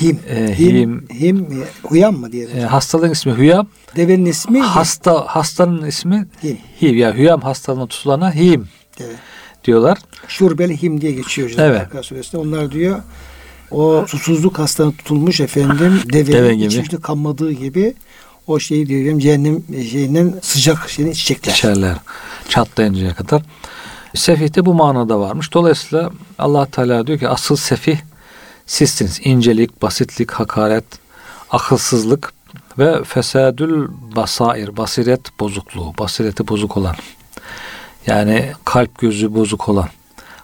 Him. 0.00 0.18
Ee, 0.28 0.54
him, 0.58 0.76
him. 0.76 1.06
him, 1.20 1.64
huyam 1.82 2.16
mı 2.16 2.32
diye. 2.32 2.46
Ee, 2.56 2.60
hastalığın 2.60 3.10
ismi 3.10 3.32
huyam. 3.32 3.66
Devenin 3.96 4.24
ismi 4.26 4.58
him. 4.58 4.64
Hasta 4.64 5.24
hastanın 5.26 5.86
ismi 5.86 6.26
him. 6.42 6.58
hiv 6.82 6.94
ya 6.94 7.16
huyam 7.16 7.40
hastalığına 7.40 7.86
tutulana 7.86 8.34
him 8.34 8.68
Evet. 9.00 9.16
diyorlar. 9.64 9.98
Şurbeli 10.28 10.82
him 10.82 11.00
diye 11.00 11.12
geçiyor 11.12 11.50
hocam. 11.50 11.66
Evet. 11.66 11.86
Bakara 11.86 12.02
suresinde. 12.02 12.36
Onlar 12.42 12.72
diyor 12.72 13.02
o 13.70 14.04
susuzluk 14.08 14.58
hastalığına 14.58 14.92
tutulmuş 14.92 15.40
efendim 15.40 16.00
devenin 16.12 16.32
Deve 16.38 16.54
gibi. 16.54 16.66
içmişte 16.66 16.96
kanmadığı 16.96 17.52
gibi 17.52 17.94
o 18.46 18.58
şeyi 18.60 18.86
diyor 18.86 19.00
efendim, 19.00 19.18
cehennem 19.18 19.62
şeyinden 19.90 20.34
sıcak 20.42 20.90
şeyini 20.90 21.12
içecekler. 21.12 21.52
İçerler 21.52 21.96
çatlayıncaya 22.48 23.14
kadar. 23.14 23.42
Sefih 24.14 24.54
de 24.54 24.66
bu 24.66 24.74
manada 24.74 25.20
varmış. 25.20 25.52
Dolayısıyla 25.54 26.10
allah 26.38 26.66
Teala 26.66 27.06
diyor 27.06 27.18
ki 27.18 27.28
asıl 27.28 27.56
sefih 27.56 27.96
sizsiniz. 28.68 29.20
İncelik, 29.24 29.82
basitlik, 29.82 30.30
hakaret, 30.30 30.84
akılsızlık 31.50 32.32
ve 32.78 33.04
fesadül 33.04 33.88
basair, 34.16 34.76
basiret 34.76 35.40
bozukluğu, 35.40 35.94
basireti 35.98 36.48
bozuk 36.48 36.76
olan. 36.76 36.96
Yani 38.06 38.52
kalp 38.64 38.98
gözü 38.98 39.34
bozuk 39.34 39.68
olan, 39.68 39.88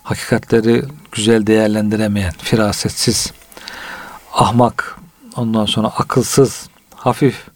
hakikatleri 0.03 0.83
güzel 1.13 1.47
değerlendiremeyen, 1.47 2.33
firasetsiz, 2.39 3.33
ahmak, 4.33 4.99
ondan 5.37 5.67
sonra 5.67 5.89
akılsız, 5.89 6.69
hafif, 6.95 7.47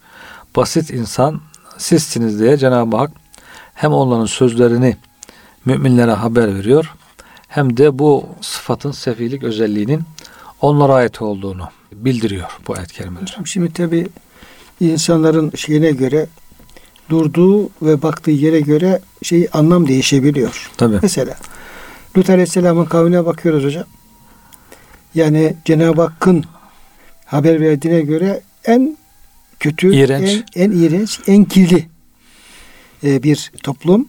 basit 0.57 0.91
insan 0.91 1.41
sizsiniz 1.79 2.41
diye 2.41 2.57
Cenab-ı 2.57 2.97
Hak 2.97 3.11
hem 3.75 3.93
onların 3.93 4.27
sözlerini 4.27 4.97
müminlere 5.65 6.13
haber 6.13 6.55
veriyor 6.55 6.95
hem 7.49 7.77
de 7.77 7.99
bu 7.99 8.27
sıfatın 8.41 8.93
sefilik 8.93 9.43
özelliğinin 9.43 10.03
onlara 10.61 10.95
ait 10.95 11.23
olduğunu 11.23 11.69
bildiriyor 11.93 12.49
bu 12.69 12.75
ayet-i 12.75 12.95
kerimeler. 12.95 13.39
Şimdi 13.45 13.73
tabi 13.73 14.09
insanların 14.81 15.53
şeyine 15.57 15.91
göre 15.91 16.27
durduğu 17.11 17.71
ve 17.83 18.03
baktığı 18.03 18.31
yere 18.31 18.61
göre 18.61 19.01
şey 19.23 19.49
anlam 19.53 19.89
değişebiliyor. 19.89 20.71
Tabii. 20.77 20.99
Mesela 21.03 21.35
Lut 22.17 22.31
Aleyhisselam'ın 22.31 22.85
kavmine 22.85 23.27
bakıyoruz 23.27 23.65
hocam. 23.65 23.85
Yani 25.15 25.57
Cenab-ı 25.65 26.03
Hakk'ın 26.03 26.45
haber 27.27 27.61
verdiğine 27.61 28.01
göre 28.01 28.41
en 28.65 28.97
kötü, 29.61 29.95
İğrenç. 29.95 30.45
En, 30.55 30.63
en 30.63 30.71
iğrenç, 30.71 31.21
en 31.27 31.45
kirli 31.45 31.87
e, 33.05 33.23
bir 33.23 33.53
toplum. 33.63 34.09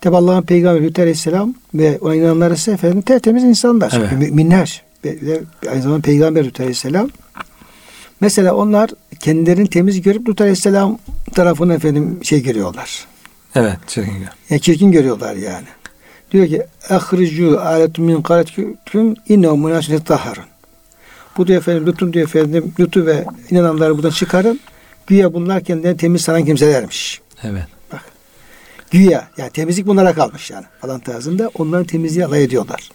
Tabi 0.00 0.16
Allah'ın 0.16 0.42
peygamberi 0.42 0.86
Lut 0.86 0.98
Aleyhisselam 0.98 1.54
ve 1.74 1.98
ona 1.98 2.14
inananlar 2.14 2.50
ise 2.50 2.72
efendim 2.72 3.02
tertemiz 3.02 3.44
insanlar. 3.44 3.92
Evet. 3.96 4.12
Müminler. 4.12 4.87
Ve, 5.04 5.40
aynı 5.70 5.82
zamanda 5.82 6.02
peygamber 6.02 6.44
Lut 6.44 6.60
Aleyhisselam. 6.60 7.08
Mesela 8.20 8.54
onlar 8.54 8.90
kendilerini 9.20 9.70
temiz 9.70 10.02
görüp 10.02 10.28
Lut 10.28 10.40
Aleyhisselam 10.40 10.98
tarafına 11.34 11.74
efendim 11.74 12.20
şey 12.22 12.42
görüyorlar. 12.42 13.06
Evet. 13.54 13.76
çirkin 13.86 14.18
gör. 14.18 14.28
Yani 14.50 14.60
çirkin 14.60 14.92
görüyorlar 14.92 15.34
yani. 15.34 15.66
Diyor 16.32 16.46
ki 16.46 16.62
ahricu 16.90 17.60
aletum 17.60 18.04
min 18.04 18.22
qaretkum 18.22 19.14
innehu 19.28 19.56
münasibet 19.56 20.06
taharun. 20.06 20.44
Bu 21.36 21.46
diyor 21.46 21.58
efendim 21.58 21.86
Lut'un 21.86 22.12
diyor 22.12 22.26
efendim 22.26 22.74
Lut'u 22.80 23.06
ve 23.06 23.24
inananları 23.50 23.96
buradan 23.96 24.10
çıkarın. 24.10 24.60
Güya 25.06 25.34
bunlar 25.34 25.64
kendilerini 25.64 25.96
temiz 25.96 26.22
sanan 26.22 26.44
kimselermiş. 26.44 27.20
Evet. 27.44 27.66
Güya 28.90 29.28
yani 29.36 29.50
temizlik 29.50 29.86
bunlara 29.86 30.14
kalmış 30.14 30.50
yani 30.50 30.64
falan 30.80 31.00
tarzında 31.00 31.50
onların 31.54 31.86
temizliği 31.86 32.26
alay 32.26 32.44
ediyorlar. 32.44 32.90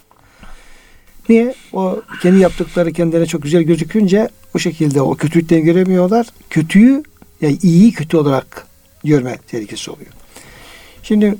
Niye? 1.30 1.54
O 1.74 2.02
kendi 2.22 2.40
yaptıkları 2.40 2.94
kendilerine 2.94 3.26
çok 3.26 3.44
güzel 3.44 3.64
gözükünce 3.64 4.30
o 4.56 4.60
şekilde 4.60 5.02
o 5.02 5.16
kötülüklerini 5.16 5.66
göremiyorlar. 5.66 6.28
Kötüyü 6.50 7.04
yani 7.42 7.58
iyiyi 7.64 7.92
kötü 7.92 8.18
olarak 8.18 8.68
görme 9.04 9.38
tehlikesi 9.48 9.92
oluyor. 9.92 10.12
Şimdi 11.04 11.36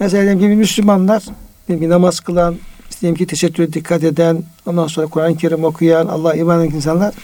mesela 0.00 0.22
diyelim 0.22 0.40
ki 0.40 0.46
Müslümanlar 0.46 1.24
diyelim 1.68 1.84
ki 1.84 1.90
namaz 1.90 2.20
kılan, 2.20 2.56
diyelim 3.00 3.16
ki 3.16 3.26
tesettüre 3.26 3.72
dikkat 3.72 4.04
eden, 4.04 4.42
ondan 4.66 4.86
sonra 4.86 5.06
Kur'an-ı 5.06 5.36
Kerim 5.36 5.64
okuyan, 5.64 6.06
Allah 6.06 6.34
iman 6.34 6.64
eden 6.64 6.76
insanlar 6.76 7.14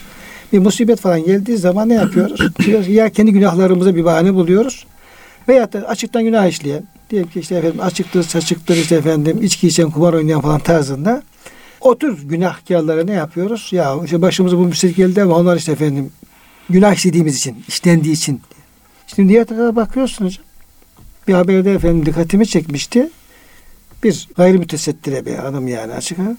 bir 0.53 0.59
musibet 0.59 0.99
falan 0.99 1.25
geldiği 1.25 1.57
zaman 1.57 1.89
ne 1.89 1.93
yapıyoruz? 1.93 2.39
Ya 2.87 3.09
kendi 3.09 3.31
günahlarımıza 3.31 3.95
bir 3.95 4.05
bahane 4.05 4.33
buluyoruz. 4.33 4.85
Veyahut 5.49 5.73
da 5.73 5.79
açıktan 5.79 6.23
günah 6.23 6.47
işleyen, 6.47 6.83
diyelim 7.09 7.29
ki 7.29 7.39
işte 7.39 7.55
efendim 7.55 7.81
açıktır, 7.81 8.23
saçıktır 8.23 8.75
işte 8.75 8.95
efendim 8.95 9.39
içki 9.43 9.67
içen, 9.67 9.91
kumar 9.91 10.13
oynayan 10.13 10.41
falan 10.41 10.59
tarzında 10.59 11.23
o 11.83 11.97
tür 11.97 12.27
günahkarlara 12.27 13.03
ne 13.03 13.13
yapıyoruz? 13.13 13.69
Ya 13.71 13.95
işte 14.05 14.21
başımıza 14.21 14.57
bu 14.57 14.61
musibet 14.61 14.95
geldi 14.95 15.21
ama 15.21 15.35
onlar 15.35 15.57
işte 15.57 15.71
efendim 15.71 16.11
günah 16.69 16.93
işlediğimiz 16.93 17.37
için, 17.37 17.63
işlendiği 17.67 18.13
için. 18.13 18.41
Şimdi 19.07 19.29
diğer 19.29 19.45
tarafa 19.45 19.75
bakıyorsunuz 19.75 20.31
hocam. 20.31 20.45
Bir 21.27 21.33
haberde 21.33 21.73
efendim 21.73 22.05
dikkatimi 22.05 22.47
çekmişti. 22.47 23.09
Bir 24.03 24.29
gayrimütesettire 24.37 25.25
bir 25.25 25.47
adam 25.47 25.67
yani 25.67 25.93
açık 25.93 26.19
ha. 26.19 26.37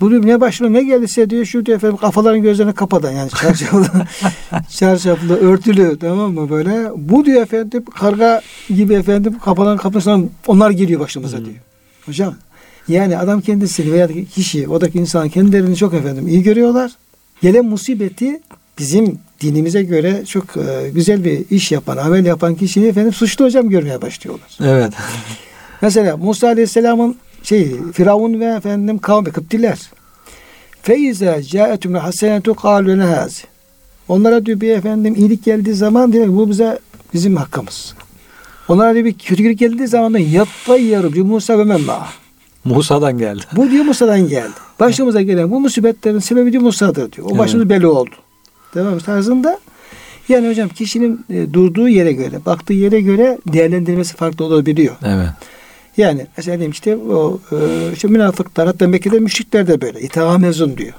Bu 0.00 0.10
diyor 0.10 0.26
ne 0.26 0.40
başına 0.40 0.68
ne 0.68 0.82
geldiyse 0.82 1.30
diyor 1.30 1.44
şu 1.44 1.66
diyor 1.66 1.76
efendim 1.76 1.96
kafaların 1.96 2.42
gözlerini 2.42 2.72
kapadan 2.72 3.12
yani 3.12 3.30
çarşaflı, 3.30 4.06
çarşaflı 4.68 5.36
örtülü 5.36 5.98
tamam 5.98 6.34
mı 6.34 6.50
böyle. 6.50 6.90
Bu 6.96 7.24
diyor 7.24 7.42
efendim 7.42 7.84
karga 7.84 8.42
gibi 8.68 8.94
efendim 8.94 9.38
kafaların 9.38 9.78
kapısından 9.78 10.30
onlar 10.46 10.70
geliyor 10.70 11.00
başımıza 11.00 11.44
diyor. 11.44 11.56
Hocam 12.06 12.34
Yani 12.88 13.18
adam 13.18 13.40
kendisi 13.40 13.92
veya 13.92 14.08
kişi, 14.34 14.68
oradaki 14.68 14.98
insan 14.98 15.28
kendilerini 15.28 15.76
çok 15.76 15.94
efendim 15.94 16.28
iyi 16.28 16.42
görüyorlar. 16.42 16.92
Gelen 17.42 17.64
musibeti 17.64 18.40
bizim 18.78 19.18
dinimize 19.40 19.82
göre 19.82 20.24
çok 20.26 20.56
e, 20.56 20.90
güzel 20.94 21.24
bir 21.24 21.44
iş 21.50 21.72
yapan, 21.72 21.96
amel 21.96 22.26
yapan 22.26 22.54
kişiyi 22.54 22.86
efendim 22.86 23.12
suçlu 23.12 23.44
hocam 23.44 23.68
görmeye 23.68 24.02
başlıyorlar. 24.02 24.58
Evet. 24.60 24.92
Mesela 25.82 26.16
Musa 26.16 26.46
Aleyhisselam'ın 26.46 27.16
şey 27.42 27.70
Firavun 27.92 28.40
ve 28.40 28.44
efendim 28.44 28.98
kavmi 28.98 29.30
Kıptiler. 29.30 29.78
Feize 30.82 31.42
caetüm 31.42 31.94
hasenetu 31.94 32.54
kalu 32.54 33.02
hazi. 33.02 33.42
Onlara 34.08 34.46
diyor 34.46 34.60
bir 34.60 34.70
efendim 34.70 35.14
iyilik 35.14 35.44
geldiği 35.44 35.74
zaman 35.74 36.12
diyor 36.12 36.28
bu 36.28 36.50
bize 36.50 36.78
bizim 37.14 37.36
hakkımız. 37.36 37.94
Onlara 38.68 38.94
diyor 38.94 39.04
bir 39.04 39.18
kötülük 39.18 39.58
geldiği 39.58 39.88
zaman 39.88 40.14
da 40.14 40.18
yattayyaru 40.18 41.12
bi 41.12 41.22
Musa 41.22 41.58
ve 41.58 41.64
memma. 41.64 42.08
Musa'dan 42.64 43.18
geldi. 43.18 43.42
Bu 43.56 43.70
diyor 43.70 43.84
Musa'dan 43.84 44.28
geldi. 44.28 44.52
Başımıza 44.80 45.22
gelen 45.22 45.50
bu 45.50 45.60
musibetlerin 45.60 46.18
sebebi 46.18 46.52
diyor 46.52 46.62
Musa'dır 46.62 47.12
diyor. 47.12 47.26
O 47.26 47.30
Evet. 47.30 47.38
başımız 47.38 47.68
belli 47.68 47.86
oldu. 47.86 48.10
Tamam 48.74 48.98
tarzında. 48.98 49.58
Yani 50.28 50.48
hocam 50.48 50.68
kişinin 50.68 51.24
e, 51.30 51.52
durduğu 51.52 51.88
yere 51.88 52.12
göre, 52.12 52.44
baktığı 52.46 52.72
yere 52.72 53.00
göre 53.00 53.38
değerlendirmesi 53.52 54.16
farklı 54.16 54.44
olabiliyor. 54.44 54.96
Evet. 55.04 55.28
Yani 55.96 56.26
mesela 56.36 56.56
diyelim 56.56 56.72
işte 56.72 56.96
o 56.96 57.40
e, 57.52 57.56
işte 57.92 58.08
münafıklar 58.08 58.66
hatta 58.66 58.88
Mekke'de 58.88 59.18
müşrikler 59.18 59.66
de 59.66 59.80
böyle. 59.80 60.00
İtaha 60.00 60.38
mezun 60.38 60.76
diyor. 60.76 60.92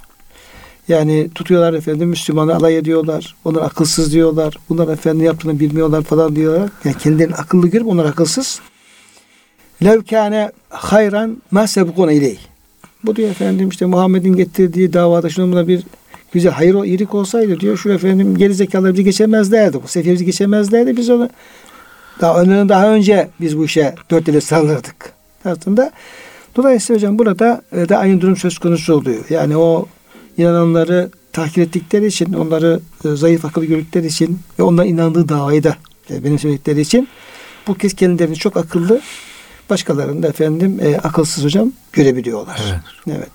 Yani 0.88 1.30
tutuyorlar 1.36 1.74
efendim 1.74 2.10
Müslümanı 2.10 2.56
alay 2.56 2.78
ediyorlar. 2.78 3.36
Onlar 3.46 3.62
akılsız 3.62 4.14
diyorlar. 4.14 4.54
Bunlar 4.70 4.88
efendim 4.88 5.26
yaptığını 5.26 5.60
bilmiyorlar 5.60 6.04
falan 6.04 6.36
diyorlar. 6.36 6.70
Yani 6.86 6.98
kendilerini 6.98 7.36
akıllı 7.36 7.68
görüp 7.68 7.88
onlar 7.88 8.06
akılsız. 8.06 8.60
Lev 9.84 10.02
kâne 10.02 10.52
hayran 10.70 11.38
ma 11.52 11.68
sebukuna 11.68 12.12
ileyh. 12.12 12.40
Bu 13.04 13.16
diyor 13.16 13.30
efendim 13.30 13.70
işte 13.70 13.86
Muhammed'in 13.86 14.36
getirdiği 14.36 14.94
davada 14.94 15.30
şunun 15.30 15.52
buna 15.52 15.68
bir 15.68 15.84
güzel 16.32 16.52
hayır 16.52 16.74
o 16.74 16.86
iyilik 16.86 17.14
olsaydı 17.14 17.60
diyor 17.60 17.78
şu 17.78 17.92
efendim 17.92 18.38
geri 18.38 18.54
zekalar 18.54 18.94
bizi 18.94 19.04
geçemezlerdi. 19.04 19.80
Bu 19.84 19.88
sefer 19.88 20.14
bizi 20.14 20.26
geçemezlerdi. 20.26 20.98
Biz 20.98 21.10
onu 21.10 21.30
daha 22.22 22.42
onların 22.42 22.70
daha 22.70 22.94
önce 22.94 23.30
biz 23.42 23.58
bu 23.58 23.66
işe 23.66 23.96
dört 24.12 24.30
ele 24.30 24.42
saldırdık. 24.42 25.14
Aslında 25.46 25.92
dolayısıyla 26.56 26.98
hocam 26.98 27.20
burada 27.20 27.62
e, 27.72 27.90
da 27.90 27.98
aynı 27.98 28.22
durum 28.22 28.38
söz 28.38 28.58
konusu 28.58 28.94
oluyor. 28.94 29.26
Yani 29.30 29.58
o 29.58 29.86
inananları 30.38 31.10
tahkir 31.34 31.62
ettikleri 31.62 32.06
için, 32.06 32.34
onları 32.34 32.80
e, 33.06 33.16
zayıf 33.16 33.46
akıllı 33.46 33.66
gördükleri 33.66 34.08
için 34.08 34.40
ve 34.60 34.64
onların 34.64 34.90
inandığı 34.90 35.30
davayı 35.30 35.64
da 35.64 35.76
e, 36.12 36.24
benimsedikleri 36.24 36.82
için 36.82 37.08
bu 37.68 37.74
kez 37.74 37.94
kendilerini 37.94 38.36
çok 38.36 38.58
akıllı 38.58 39.02
başkalarını 39.70 40.24
da 40.24 40.28
efendim 40.28 40.80
e, 40.82 40.98
akılsız 40.98 41.44
hocam 41.44 41.72
görebiliyorlar. 41.94 42.62
Evet. 42.70 43.18
Evet. 43.18 43.32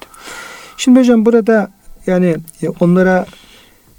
Şimdi 0.77 1.01
hocam 1.01 1.25
burada 1.27 1.71
yani 2.07 2.37
e, 2.63 2.69
onlara 2.69 3.27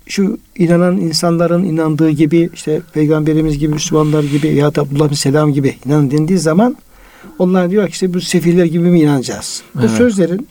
şu 0.07 0.37
inanan 0.57 0.97
insanların 0.97 1.63
inandığı 1.63 2.09
gibi 2.09 2.49
işte 2.53 2.81
peygamberimiz 2.93 3.59
gibi 3.59 3.73
Müslümanlar 3.73 4.23
gibi 4.23 4.47
ya 4.47 4.75
da 4.75 4.81
Abdullah 4.81 5.09
bin 5.09 5.15
Selam 5.15 5.53
gibi 5.53 5.75
inanın 5.85 6.11
dendiği 6.11 6.39
zaman 6.39 6.77
onlar 7.39 7.69
diyor 7.69 7.87
ki 7.87 7.91
işte 7.91 8.13
bu 8.13 8.21
sefirler 8.21 8.65
gibi 8.65 8.89
mi 8.89 9.01
inanacağız? 9.01 9.63
Bu 9.75 9.79
Evet. 9.79 9.91
sözlerin 9.91 10.47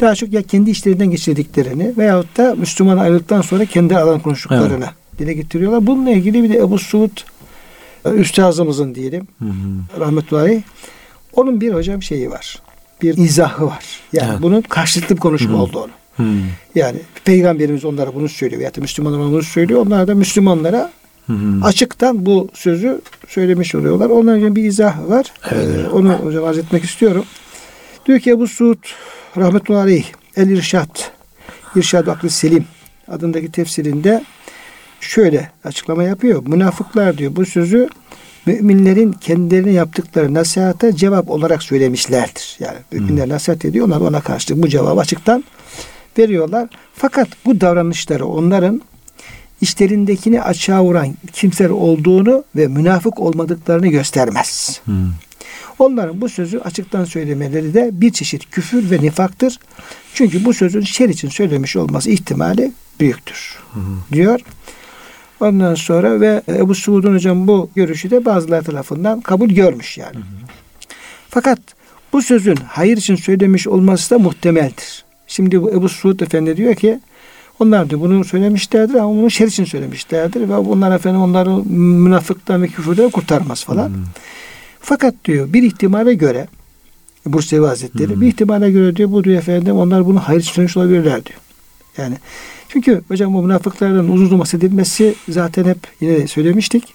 daha 0.00 0.14
çok 0.14 0.32
ya 0.32 0.42
kendi 0.42 0.70
işlerinden 0.70 1.10
geçirdiklerini 1.10 1.94
veyahut 1.98 2.36
da 2.36 2.54
Müslüman 2.54 2.98
ayrıldıktan 2.98 3.40
sonra 3.40 3.64
kendi 3.64 3.96
alan 3.96 4.20
konuştuklarını 4.20 4.86
dile 5.18 5.32
getiriyorlar. 5.34 5.86
Bununla 5.86 6.10
ilgili 6.10 6.42
bir 6.42 6.48
de 6.50 6.58
Ebu 6.58 6.78
Suud 6.78 7.10
e, 8.04 8.10
üstazımızın 8.10 8.94
diyelim 8.94 9.28
Hı 9.38 9.44
hı. 9.44 10.00
rahmetullahi 10.00 10.64
onun 11.38 11.60
bir 11.60 11.74
hocam 11.74 12.02
şeyi 12.02 12.30
var. 12.30 12.58
Bir 13.02 13.16
izahı 13.16 13.66
var. 13.66 13.84
Yani 14.12 14.30
Evet. 14.30 14.42
bunun 14.42 14.60
karşılıklı 14.62 15.16
bir 15.16 15.20
konuşma 15.20 15.58
Hı. 15.58 15.62
olduğunu. 15.62 15.90
Hı. 16.16 16.24
Yani 16.74 16.98
peygamberimiz 17.24 17.84
onlara 17.84 18.14
bunu 18.14 18.28
söylüyor. 18.28 18.62
Ya 18.62 18.74
da 18.74 18.80
Müslümanlar 18.80 19.20
bunu 19.20 19.42
söylüyor. 19.42 19.86
Onlar 19.86 20.08
da 20.08 20.14
Müslümanlara 20.14 20.90
Hı 21.26 21.32
hı. 21.32 21.64
açıktan 21.64 22.26
bu 22.26 22.48
sözü 22.54 23.00
söylemiş 23.28 23.74
oluyorlar. 23.74 24.10
Ondan 24.10 24.34
önce 24.34 24.56
bir 24.56 24.64
izah 24.64 25.08
var. 25.08 25.32
Evet. 25.50 25.66
Ee, 25.86 25.88
onu 25.88 26.12
hocam 26.12 26.44
arz 26.44 26.58
etmek 26.58 26.84
istiyorum. 26.84 27.24
Diyor 28.06 28.20
ki 28.20 28.30
Ebu 28.30 28.46
Suud 28.48 28.78
rahmetullahi 29.36 29.82
aleyh 29.82 30.04
El 30.36 30.48
İrşad 30.48 30.98
İrşad 31.76 32.06
Aklı 32.06 32.30
Selim 32.30 32.64
adındaki 33.08 33.52
tefsirinde 33.52 34.24
şöyle 35.00 35.50
açıklama 35.64 36.02
yapıyor. 36.02 36.42
Münafıklar 36.46 37.18
diyor 37.18 37.36
bu 37.36 37.46
sözü 37.46 37.88
müminlerin 38.48 39.12
kendilerine 39.12 39.72
yaptıkları 39.72 40.34
nasihata 40.34 40.96
cevap 40.96 41.30
olarak 41.30 41.62
söylemişlerdir. 41.62 42.56
Yani 42.60 42.78
müminler 42.92 43.28
nasihat 43.28 43.64
ediyor. 43.64 43.86
Onlar 43.86 44.00
ona 44.00 44.20
karşılık 44.20 44.62
bu 44.62 44.68
cevabı 44.68 45.00
açıktan 45.00 45.44
veriyorlar. 46.18 46.68
Fakat 46.94 47.28
bu 47.44 47.60
davranışları 47.60 48.26
onların 48.26 48.82
işlerindekini 49.60 50.42
açığa 50.42 50.84
vuran 50.84 51.14
kimseler 51.32 51.70
olduğunu 51.70 52.44
ve 52.56 52.68
münafık 52.68 53.20
olmadıklarını 53.20 53.88
göstermez. 53.88 54.80
Hı. 54.84 54.92
Onların 55.78 56.20
bu 56.20 56.28
sözü 56.28 56.58
açıktan 56.58 57.04
söylemeleri 57.04 57.74
de 57.74 57.90
bir 57.92 58.12
çeşit 58.12 58.50
küfür 58.50 58.90
ve 58.90 58.98
nifaktır. 59.02 59.58
Çünkü 60.14 60.44
bu 60.44 60.54
sözün 60.54 60.80
şer 60.80 61.08
için 61.08 61.28
söylemiş 61.28 61.76
olması 61.76 62.10
ihtimali 62.10 62.72
büyüktür. 63.00 63.58
Diyor. 64.12 64.40
Ondan 65.40 65.74
sonra 65.74 66.20
ve 66.20 66.42
Ebu 66.48 66.74
Suud'un 66.74 67.14
hocam 67.14 67.46
bu 67.46 67.70
görüşü 67.74 68.10
de 68.10 68.24
bazıları 68.24 68.64
tarafından 68.64 69.20
kabul 69.20 69.48
görmüş 69.48 69.98
yani. 69.98 70.16
Fakat 71.28 71.58
bu 72.12 72.22
sözün 72.22 72.58
hayır 72.68 72.96
için 72.96 73.16
söylemiş 73.16 73.66
olması 73.66 74.10
da 74.10 74.18
muhtemeldir. 74.18 75.04
Şimdi 75.26 75.62
bu 75.62 75.70
Ebu 75.70 75.88
Suud 75.88 76.20
Efendi 76.20 76.56
diyor 76.56 76.74
ki 76.74 77.00
onlar 77.60 77.90
diyor 77.90 78.00
bunu 78.00 78.24
söylemişlerdir 78.24 78.94
ama 78.94 79.10
bunu 79.10 79.30
şer 79.30 79.46
için 79.46 79.64
söylemişlerdir 79.64 80.40
ve 80.40 80.64
bunlar 80.64 80.94
efendim 80.96 81.20
onları 81.20 81.50
münafıktan 81.70 82.62
ve 82.62 82.68
küfürden 82.68 83.10
kurtarmaz 83.10 83.64
falan. 83.64 83.92
Fakat 84.80 85.14
diyor 85.24 85.52
bir 85.52 85.62
ihtimale 85.62 86.14
göre 86.14 86.48
Bursevi 87.26 87.66
Hazretleri 87.66 88.14
Hmm. 88.14 88.20
bir 88.20 88.26
ihtimale 88.26 88.70
göre 88.70 88.96
diyor 88.96 89.10
bu 89.10 89.24
diyor 89.24 89.38
efendim 89.38 89.76
onlar 89.76 90.06
bunu 90.06 90.20
hayır 90.20 90.40
için 90.40 90.52
söylemiş 90.52 90.76
olabilirler 90.76 91.24
diyor. 91.24 91.38
Yani 91.98 92.14
çünkü 92.68 93.02
hocam 93.08 93.34
bu 93.34 93.42
münafıkların 93.42 94.08
uzun 94.08 94.38
bahsedilmesi 94.40 95.14
zaten 95.28 95.64
hep 95.64 95.78
yine 96.00 96.26
söylemiştik. 96.26 96.94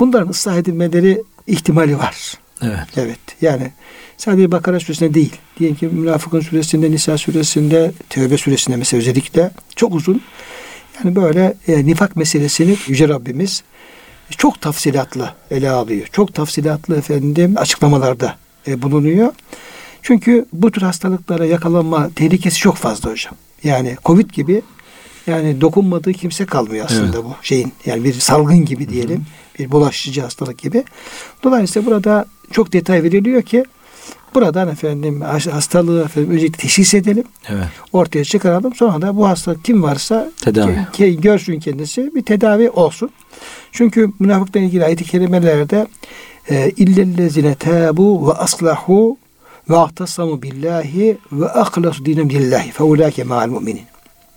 Bunların 0.00 0.28
ıslah 0.28 0.56
edilmeleri 0.56 1.22
ihtimali 1.46 1.98
var. 1.98 2.34
Evet. 2.62 2.86
Evet. 2.96 3.18
Yani 3.40 3.72
sadece 4.16 4.52
Bakara 4.52 4.80
suresinde 4.80 5.14
değil. 5.14 5.32
Diyelim 5.58 5.76
ki 5.76 5.86
Münafıkın 5.86 6.40
suresinde, 6.40 6.90
Nisa 6.90 7.18
suresinde, 7.18 7.92
Tevbe 8.08 8.38
suresinde 8.38 8.76
mesela 8.76 9.00
özellikle 9.00 9.50
çok 9.76 9.94
uzun. 9.94 10.22
Yani 11.04 11.16
böyle 11.16 11.54
e, 11.68 11.86
nifak 11.86 12.16
meselesini 12.16 12.76
Yüce 12.86 13.08
Rabbimiz 13.08 13.62
çok 14.30 14.60
tafsilatlı 14.60 15.34
ele 15.50 15.70
alıyor. 15.70 16.06
Çok 16.12 16.34
tafsilatlı 16.34 16.96
efendim 16.96 17.54
açıklamalarda 17.56 18.36
e, 18.68 18.82
bulunuyor. 18.82 19.32
Çünkü 20.02 20.46
bu 20.52 20.70
tür 20.70 20.82
hastalıklara 20.82 21.46
yakalanma 21.46 22.10
tehlikesi 22.16 22.58
çok 22.58 22.76
fazla 22.76 23.10
hocam. 23.10 23.34
Yani 23.64 23.96
Covid 24.04 24.30
gibi 24.30 24.62
yani 25.26 25.60
dokunmadığı 25.60 26.12
kimse 26.12 26.46
kalmıyor 26.46 26.86
aslında 26.86 27.24
bu 27.24 27.34
şeyin. 27.42 27.72
Yani 27.86 28.04
bir 28.04 28.12
salgın 28.12 28.64
gibi 28.64 28.88
diyelim. 28.88 29.24
Bir 29.58 29.70
bulaşıcı 29.72 30.20
hastalık 30.22 30.58
gibi. 30.58 30.84
Dolayısıyla 31.44 31.90
burada 31.90 32.26
çok 32.50 32.72
detay 32.72 33.02
veriliyor 33.02 33.42
ki 33.42 33.64
buradan 34.34 34.68
efendim 34.68 35.20
hastalığı 35.50 36.04
efendim 36.04 36.30
öncelikle 36.30 36.58
teşhis 36.62 36.94
edelim. 36.94 37.24
Evet. 37.48 37.66
Ortaya 37.92 38.24
çıkaralım. 38.24 38.74
Sonra 38.74 39.02
da 39.02 39.16
bu 39.16 39.28
hastalık 39.28 39.64
kim 39.64 39.82
varsa 39.82 40.30
Tedavi. 40.44 40.86
ke- 40.92 41.20
görsün 41.20 41.60
kendisi 41.60 42.14
bir 42.14 42.22
tedavi 42.22 42.70
olsun. 42.70 43.10
Çünkü 43.72 44.10
münafıkla 44.18 44.60
ilgili 44.60 44.84
ayet-i 44.84 45.04
kerimelerde 45.04 45.86
e, 46.50 46.70
illellezine 46.76 47.54
tabu 47.54 48.28
ve 48.28 48.32
aslahu 48.32 49.16
ve 49.70 49.76
ahtasamu 49.76 50.42
billahi 50.42 51.18
ve 51.32 51.48
ahlasu 51.48 52.04
dinem 52.04 52.30
lillahi 52.30 52.70
fe 52.72 52.84
ulake 52.84 53.24
ma'al 53.24 53.48
müminin. 53.48 53.82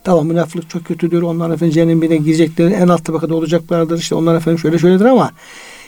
Tamam 0.04 0.28
münafıklık 0.28 0.70
çok 0.70 0.86
kötüdür. 0.86 1.22
Onlar 1.22 1.50
efendim 1.50 1.74
cehennemine 1.74 2.18
girecekler. 2.18 2.72
En 2.72 2.88
alt 2.88 3.06
tabakada 3.06 3.36
olacaklardır. 3.36 4.00
İşte 4.00 4.16
onlar 4.16 4.36
efendim 4.36 4.60
şöyle 4.60 4.80
şöyledir 4.80 5.06
ama 5.06 5.32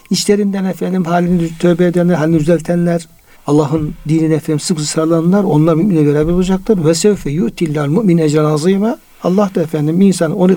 içlerinden 0.10 0.66
efendim 0.66 1.06
halini 1.06 1.58
tövbe 1.60 1.86
edenler, 1.86 2.14
halini 2.14 2.40
düzeltenler, 2.40 3.08
Allah'ın 3.48 3.94
dinine 4.08 4.34
efendim 4.34 4.60
sıkı 4.60 4.82
sarılanlar 4.82 5.44
onlar 5.44 5.74
müminle 5.74 6.14
beraber 6.14 6.32
olacaklar. 6.32 6.86
Ve 6.86 6.94
sevfe 6.94 7.30
yu'tillal 7.30 7.88
mu'min 7.88 8.18
ecran 8.18 8.46
azîme. 8.46 8.96
Allah 9.24 9.52
da 9.56 9.62
efendim 9.62 10.02
insan 10.02 10.40
onu 10.40 10.56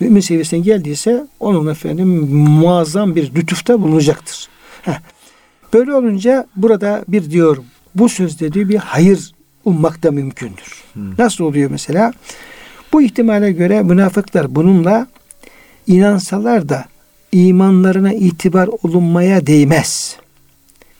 mümin 0.00 0.20
seviyesine 0.20 0.60
geldiyse 0.60 1.26
onun 1.40 1.66
efendim 1.66 2.08
muazzam 2.34 3.16
bir 3.16 3.34
lütufta 3.34 3.82
bulunacaktır. 3.82 4.48
Heh. 4.82 5.00
Böyle 5.72 5.94
olunca 5.94 6.46
burada 6.56 7.04
bir 7.08 7.30
diyor 7.30 7.56
bu 7.94 8.08
sözde 8.08 8.52
diyor 8.52 8.68
bir 8.68 8.76
hayır 8.76 9.32
ummak 9.64 10.02
da 10.02 10.10
mümkündür. 10.10 10.84
Nasıl 11.18 11.44
oluyor 11.44 11.70
mesela? 11.70 12.12
Bu 12.92 13.02
ihtimale 13.02 13.52
göre 13.52 13.82
münafıklar 13.82 14.54
bununla 14.54 15.06
inansalar 15.86 16.68
da 16.68 16.84
imanlarına 17.32 18.12
itibar 18.12 18.68
olunmaya 18.82 19.46
değmez. 19.46 20.16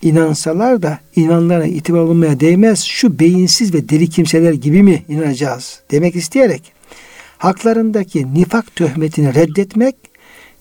inansalar 0.02 0.82
da 0.82 0.98
inanlarına 1.16 1.66
itibar 1.66 1.98
olmaya 1.98 2.40
değmez. 2.40 2.84
Şu 2.84 3.18
beyinsiz 3.18 3.74
ve 3.74 3.88
deli 3.88 4.10
kimseler 4.10 4.52
gibi 4.52 4.82
mi 4.82 5.02
inanacağız 5.08 5.80
demek 5.90 6.16
isteyerek 6.16 6.72
haklarındaki 7.38 8.34
nifak 8.34 8.76
töhmetini 8.76 9.34
reddetmek 9.34 9.94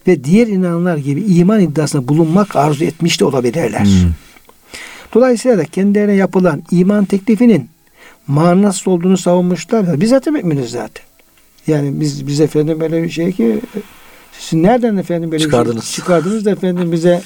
ve 0.08 0.24
diğer 0.24 0.48
inananlar 0.48 0.98
gibi 0.98 1.22
iman 1.22 1.62
iddiasında 1.62 2.08
bulunmak 2.08 2.56
arzu 2.56 2.86
etmiş 2.86 3.20
de 3.20 3.26
olabilirler. 3.26 3.86
Hmm. 3.86 4.12
Dolayısıyla 5.14 5.58
da 5.58 5.66
kendilerine 5.66 6.14
yapılan 6.14 6.64
iman 6.72 7.06
teklifinin 7.06 7.70
manasız 8.28 8.88
olduğunu 8.88 9.18
savunmuşlar. 9.18 10.02
Biz 10.02 10.10
zaten 10.10 10.34
müminiz 10.34 10.70
zaten. 10.70 11.11
Yani 11.68 12.02
biz 12.02 12.28
biz 12.28 12.42
efendim 12.42 12.80
böyle 12.80 13.04
bir 13.04 13.10
şey 13.10 13.32
ki 13.32 13.62
siz 14.32 14.60
nereden 14.60 14.98
efendim 14.98 15.32
böyle 15.32 15.44
çıkardınız. 15.44 15.76
bir 15.76 15.82
şey 15.82 15.96
çıkardınız 15.96 16.46
da 16.46 16.52
efendim 16.52 16.92
bize 16.92 17.22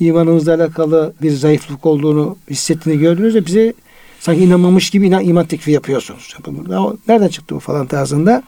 imanımızla 0.00 0.54
alakalı 0.54 1.12
bir 1.22 1.30
zayıflık 1.30 1.86
olduğunu 1.86 2.36
hissettiğini 2.50 3.00
gördünüz 3.00 3.34
de 3.34 3.46
bize 3.46 3.74
sanki 4.20 4.44
inanmamış 4.44 4.90
gibi 4.90 5.06
inan, 5.06 5.24
iman 5.24 5.46
teklifi 5.46 5.70
yapıyorsunuz. 5.70 6.36
Nereden 7.08 7.28
çıktı 7.28 7.54
bu 7.54 7.60
falan 7.60 7.86
tarzında 7.86 8.42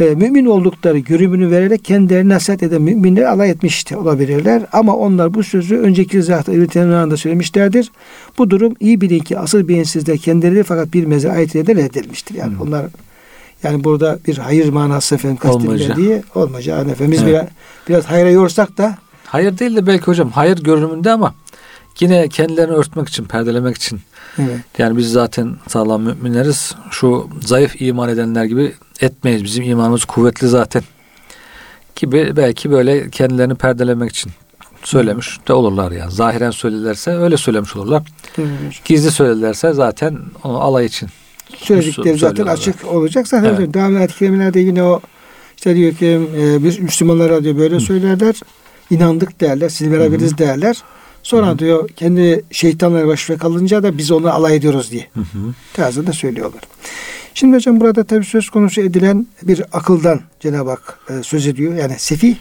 e, 0.00 0.04
mümin 0.04 0.46
oldukları 0.46 0.98
görümünü 0.98 1.50
vererek 1.50 1.84
kendilerini 1.84 2.28
nasihat 2.28 2.62
eden 2.62 2.82
müminleri 2.82 3.28
alay 3.28 3.50
etmiş 3.50 3.90
de 3.90 3.96
olabilirler. 3.96 4.62
Ama 4.72 4.96
onlar 4.96 5.34
bu 5.34 5.42
sözü 5.42 5.76
önceki 5.76 6.22
zat 6.22 6.48
İbn-i 6.48 7.16
söylemişlerdir. 7.16 7.90
Bu 8.38 8.50
durum 8.50 8.74
iyi 8.80 9.00
bilin 9.00 9.18
ki 9.18 9.38
asıl 9.38 9.68
beyinsizler 9.68 10.18
kendileri 10.18 10.62
fakat 10.62 10.92
bir 10.92 11.04
mezar 11.04 11.30
ayetiyle 11.30 11.74
reddedilmiştir. 11.74 12.34
Yani 12.34 12.52
hmm. 12.52 12.60
onlar 12.60 12.86
yani 13.62 13.84
burada 13.84 14.18
bir 14.26 14.38
hayır 14.38 14.68
manası 14.68 15.14
efendim 15.14 15.36
kastedilir 15.36 15.96
diye 15.96 16.22
olmaca. 16.34 16.76
Yani 16.76 16.90
efendimiz 16.90 17.22
evet. 17.22 17.32
biraz, 17.32 17.46
biraz 17.88 18.04
hayra 18.04 18.30
yorsak 18.30 18.78
da 18.78 18.98
Hayır 19.26 19.58
değil 19.58 19.76
de 19.76 19.86
belki 19.86 20.04
hocam 20.04 20.30
hayır 20.30 20.62
görünümünde 20.62 21.10
ama 21.10 21.34
yine 22.00 22.28
kendilerini 22.28 22.72
örtmek 22.72 23.08
için, 23.08 23.24
perdelemek 23.24 23.76
için. 23.76 24.00
Evet. 24.38 24.60
Yani 24.78 24.96
biz 24.96 25.12
zaten 25.12 25.56
sağlam 25.68 26.02
müminleriz. 26.02 26.74
Şu 26.90 27.28
zayıf 27.40 27.82
iman 27.82 28.08
edenler 28.08 28.44
gibi 28.44 28.74
etmeyiz. 29.00 29.44
Bizim 29.44 29.64
imanımız 29.64 30.04
kuvvetli 30.04 30.48
zaten. 30.48 30.82
Gibi 31.96 32.32
belki 32.36 32.70
böyle 32.70 33.10
kendilerini 33.10 33.54
perdelemek 33.54 34.10
için 34.10 34.32
söylemiş 34.82 35.38
de 35.48 35.52
olurlar 35.52 35.92
yani. 35.92 36.10
Zahiren 36.10 36.50
söylerlerse 36.50 37.10
öyle 37.10 37.36
söylemiş 37.36 37.76
olurlar. 37.76 38.02
Evet. 38.38 38.48
Gizli 38.84 39.10
söylerlerse 39.10 39.72
zaten 39.72 40.18
onu 40.44 40.60
alay 40.60 40.86
için. 40.86 41.08
Söyledikleri 41.56 42.18
zaten 42.18 42.46
açık 42.46 42.84
olacak. 42.84 43.28
Zaten 43.28 43.54
evet. 43.54 43.76
ayet 43.76 44.18
kelimelerde 44.18 44.60
yine 44.60 44.82
o 44.82 45.00
işte 45.56 45.76
diyor 45.76 45.94
ki 45.94 46.06
e, 46.36 46.64
biz 46.64 46.78
Müslümanlara 46.78 47.44
diyor 47.44 47.56
böyle 47.58 47.74
Hı. 47.74 47.80
söylerler. 47.80 48.40
İnandık 48.90 49.40
derler. 49.40 49.68
Siz 49.68 49.92
beraberiz 49.92 50.32
Hı. 50.32 50.38
derler. 50.38 50.76
Sonra 51.22 51.46
Hı-hı. 51.46 51.58
diyor 51.58 51.88
kendi 51.88 52.44
şeytanları 52.50 53.06
başına 53.06 53.36
kalınca 53.36 53.82
da 53.82 53.98
biz 53.98 54.10
onu 54.10 54.30
alay 54.30 54.56
ediyoruz 54.56 54.90
diye. 54.90 55.08
Tarzında 55.72 56.12
söylüyorlar. 56.12 56.60
Şimdi 57.34 57.56
hocam 57.56 57.80
burada 57.80 58.04
tabi 58.04 58.24
söz 58.24 58.50
konusu 58.50 58.80
edilen 58.80 59.26
bir 59.42 59.62
akıldan 59.72 60.20
Cenab-ı 60.40 60.70
Hak 60.70 60.98
e, 61.10 61.22
söz 61.22 61.46
ediyor. 61.46 61.74
Yani 61.74 61.94
sefi 61.98 62.36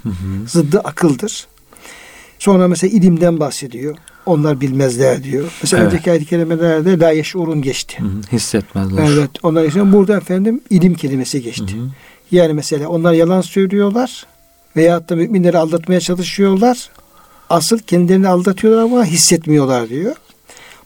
zıddı 0.47 0.79
akıldır. 0.79 1.47
Sonra 2.39 2.67
mesela 2.67 2.97
ilimden 2.97 3.39
bahsediyor. 3.39 3.97
Onlar 4.25 4.61
bilmezler 4.61 5.23
diyor. 5.23 5.51
Mesela 5.63 5.83
evet. 5.83 5.93
önceki 5.93 6.11
ayet-i 6.11 6.25
kerimelerde 6.25 6.99
la 6.99 7.11
yeşurun 7.11 7.61
geçti. 7.61 7.99
Hı 7.99 8.05
hı, 8.05 8.21
hissetmezler. 8.31 9.03
Evet. 9.03 9.29
Onlar 9.43 9.63
için 9.63 9.93
burada 9.93 10.17
efendim 10.17 10.61
ilim 10.69 10.93
kelimesi 10.93 11.41
geçti. 11.41 11.75
Hı 11.75 11.81
hı. 11.81 11.87
Yani 12.31 12.53
mesela 12.53 12.89
onlar 12.89 13.13
yalan 13.13 13.41
söylüyorlar 13.41 14.25
veyahut 14.75 15.09
da 15.09 15.15
müminleri 15.15 15.57
aldatmaya 15.57 15.99
çalışıyorlar. 15.99 16.89
Asıl 17.49 17.79
kendilerini 17.79 18.27
aldatıyorlar 18.27 18.81
ama 18.81 19.05
hissetmiyorlar 19.05 19.89
diyor. 19.89 20.15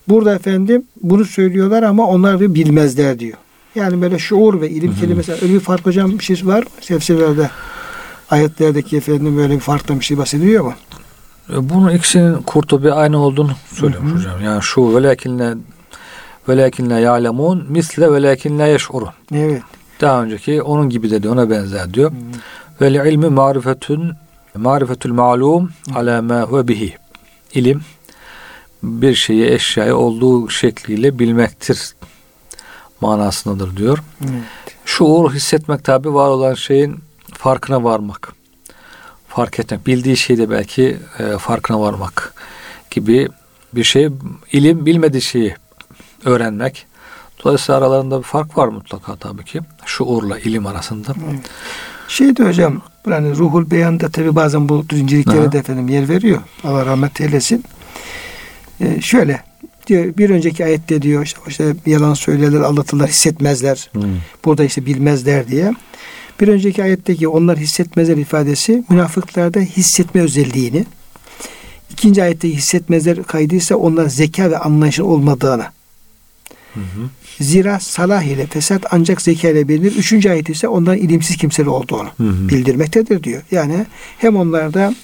Burada 0.07 0.35
efendim 0.35 0.83
bunu 1.01 1.25
söylüyorlar 1.25 1.83
ama 1.83 2.07
onlar 2.07 2.39
da 2.39 2.53
bilmezler 2.53 3.19
diyor. 3.19 3.37
Yani 3.75 4.01
böyle 4.01 4.19
şuur 4.19 4.61
ve 4.61 4.69
ilim 4.69 4.95
kelimesi 4.95 5.31
öyle 5.31 5.53
bir 5.53 5.59
fark 5.59 5.85
hocam 5.85 6.19
bir 6.19 6.23
şey 6.23 6.37
var 6.43 6.59
mı? 6.63 6.69
Tefsirlerde 6.81 7.49
ayetlerdeki 8.29 8.97
efendim 8.97 9.37
böyle 9.37 9.55
bir 9.55 9.59
farklı 9.59 9.99
bir 9.99 10.05
şey 10.05 10.17
bahsediliyor 10.17 10.63
mu? 10.63 10.73
Bunun 11.49 11.89
ikisinin 11.89 12.41
kurtubi 12.41 12.93
aynı 12.93 13.17
olduğunu 13.17 13.51
Hı-hı. 13.79 13.85
hocam. 13.87 14.41
Yani 14.43 14.61
şu 14.61 14.95
velakinle 14.95 15.53
velakinle 16.49 16.99
ya'lemun 16.99 17.65
misle 17.69 18.11
velakinle 18.11 18.67
yeş'urun. 18.67 19.09
Evet. 19.33 19.63
Daha 20.01 20.23
önceki 20.23 20.61
onun 20.61 20.89
gibi 20.89 21.11
dedi 21.11 21.29
ona 21.29 21.49
benzer 21.49 21.93
diyor. 21.93 22.11
Ve 22.81 23.11
ilmi 23.11 23.29
marifetun 23.29 24.15
marifetül 24.55 25.11
ma'lum 25.11 25.71
ala 25.95 26.21
ma 26.21 26.41
huve 26.41 26.67
bihi. 26.67 26.97
İlim 27.53 27.81
bir 28.83 29.15
şeyi 29.15 29.45
eşyayı 29.45 29.95
olduğu 29.95 30.49
şekliyle 30.49 31.19
bilmektir 31.19 31.95
manasındadır 33.01 33.77
diyor. 33.77 34.03
Evet. 34.21 34.75
Şuur 34.85 35.33
hissetmek 35.33 35.83
tabi 35.83 36.13
var 36.13 36.29
olan 36.29 36.53
şeyin 36.53 36.99
farkına 37.33 37.83
varmak. 37.83 38.33
Fark 39.29 39.59
etmek. 39.59 39.87
Bildiği 39.87 40.17
şeyde 40.17 40.49
belki 40.49 40.97
e, 41.19 41.37
farkına 41.37 41.81
varmak 41.81 42.33
gibi 42.91 43.27
bir 43.73 43.83
şey. 43.83 44.09
ilim 44.51 44.85
bilmediği 44.85 45.21
şeyi 45.21 45.55
öğrenmek. 46.25 46.85
Dolayısıyla 47.43 47.79
aralarında 47.79 48.17
bir 48.17 48.23
fark 48.23 48.57
var 48.57 48.67
mutlaka 48.67 49.15
tabii 49.15 49.45
ki. 49.45 49.61
Şuurla 49.85 50.39
ilim 50.39 50.67
arasında. 50.67 51.13
Evet. 51.29 51.39
Şeydi 52.07 52.43
hocam 52.43 52.81
yani 53.09 53.35
ruhul 53.35 53.71
beyanda 53.71 54.09
tabi 54.09 54.35
bazen 54.35 54.69
bu 54.69 54.85
zincirliklere 54.91 55.51
de 55.51 55.57
efendim 55.57 55.89
yer 55.89 56.09
veriyor. 56.09 56.41
Allah 56.63 56.85
rahmet 56.85 57.21
eylesin. 57.21 57.63
Ee, 58.81 59.01
şöyle 59.01 59.43
diyor 59.87 60.17
bir 60.17 60.29
önceki 60.29 60.65
ayette 60.65 61.01
diyor 61.01 61.25
işte, 61.25 61.39
işte 61.47 61.75
yalan 61.85 62.13
söylerler, 62.13 62.61
aldatırlar, 62.61 63.09
hissetmezler. 63.09 63.89
Hmm. 63.91 64.03
Burada 64.45 64.63
işte 64.63 64.85
bilmezler 64.85 65.47
diye. 65.47 65.73
Bir 66.39 66.47
önceki 66.47 66.83
ayetteki 66.83 67.27
onlar 67.27 67.57
hissetmezler 67.57 68.17
ifadesi 68.17 68.83
münafıklarda 68.89 69.59
hissetme 69.59 70.21
özelliğini. 70.21 70.85
İkinci 71.91 72.23
ayette 72.23 72.49
hissetmezler 72.49 73.23
kaydı 73.23 73.55
ise 73.55 73.75
onlar 73.75 74.07
zeka 74.07 74.51
ve 74.51 74.57
anlayışın 74.57 75.03
olmadığını. 75.03 75.65
Hı 76.73 76.79
hı. 76.79 77.09
Zira 77.39 77.79
salah 77.79 78.23
ile 78.23 78.45
fesat 78.45 78.85
ancak 78.91 79.21
zeka 79.21 79.49
ile 79.49 79.67
bilinir. 79.67 79.95
Üçüncü 79.95 80.29
ayet 80.29 80.49
ise 80.49 80.67
onların 80.67 81.01
ilimsiz 81.01 81.37
kimseler 81.37 81.67
olduğunu 81.67 82.09
hı 82.17 82.23
hı. 82.23 82.49
bildirmektedir 82.49 83.23
diyor. 83.23 83.41
Yani 83.51 83.85
hem 84.17 84.35
onlarda 84.35 84.95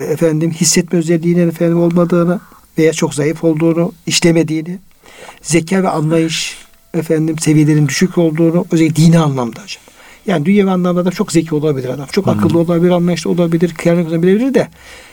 efendim 0.00 0.50
hissetme 0.50 0.98
özelliğinin 0.98 1.48
efendim 1.48 1.80
olmadığını 1.80 2.40
veya 2.78 2.92
çok 2.92 3.14
zayıf 3.14 3.44
olduğunu, 3.44 3.92
işlemediğini, 4.06 4.78
zeka 5.42 5.82
ve 5.82 5.88
anlayış 5.88 6.56
efendim 6.94 7.38
seviyelerin 7.38 7.88
düşük 7.88 8.18
olduğunu 8.18 8.66
özellikle 8.70 9.02
dini 9.02 9.18
anlamda 9.18 9.62
hocam. 9.62 9.91
Yani 10.26 10.44
dünya 10.44 10.70
anlamda 10.70 11.04
da 11.04 11.10
çok 11.10 11.32
zeki 11.32 11.54
olabilir 11.54 11.88
adam. 11.88 12.06
Çok 12.12 12.26
Hı-hı. 12.26 12.34
akıllı 12.34 12.58
olabilir, 12.58 12.90
anlayışlı 12.90 13.30
olabilir, 13.30 13.74
kıyamet 13.74 14.08
olabilir 14.08 14.54
de 14.54 14.68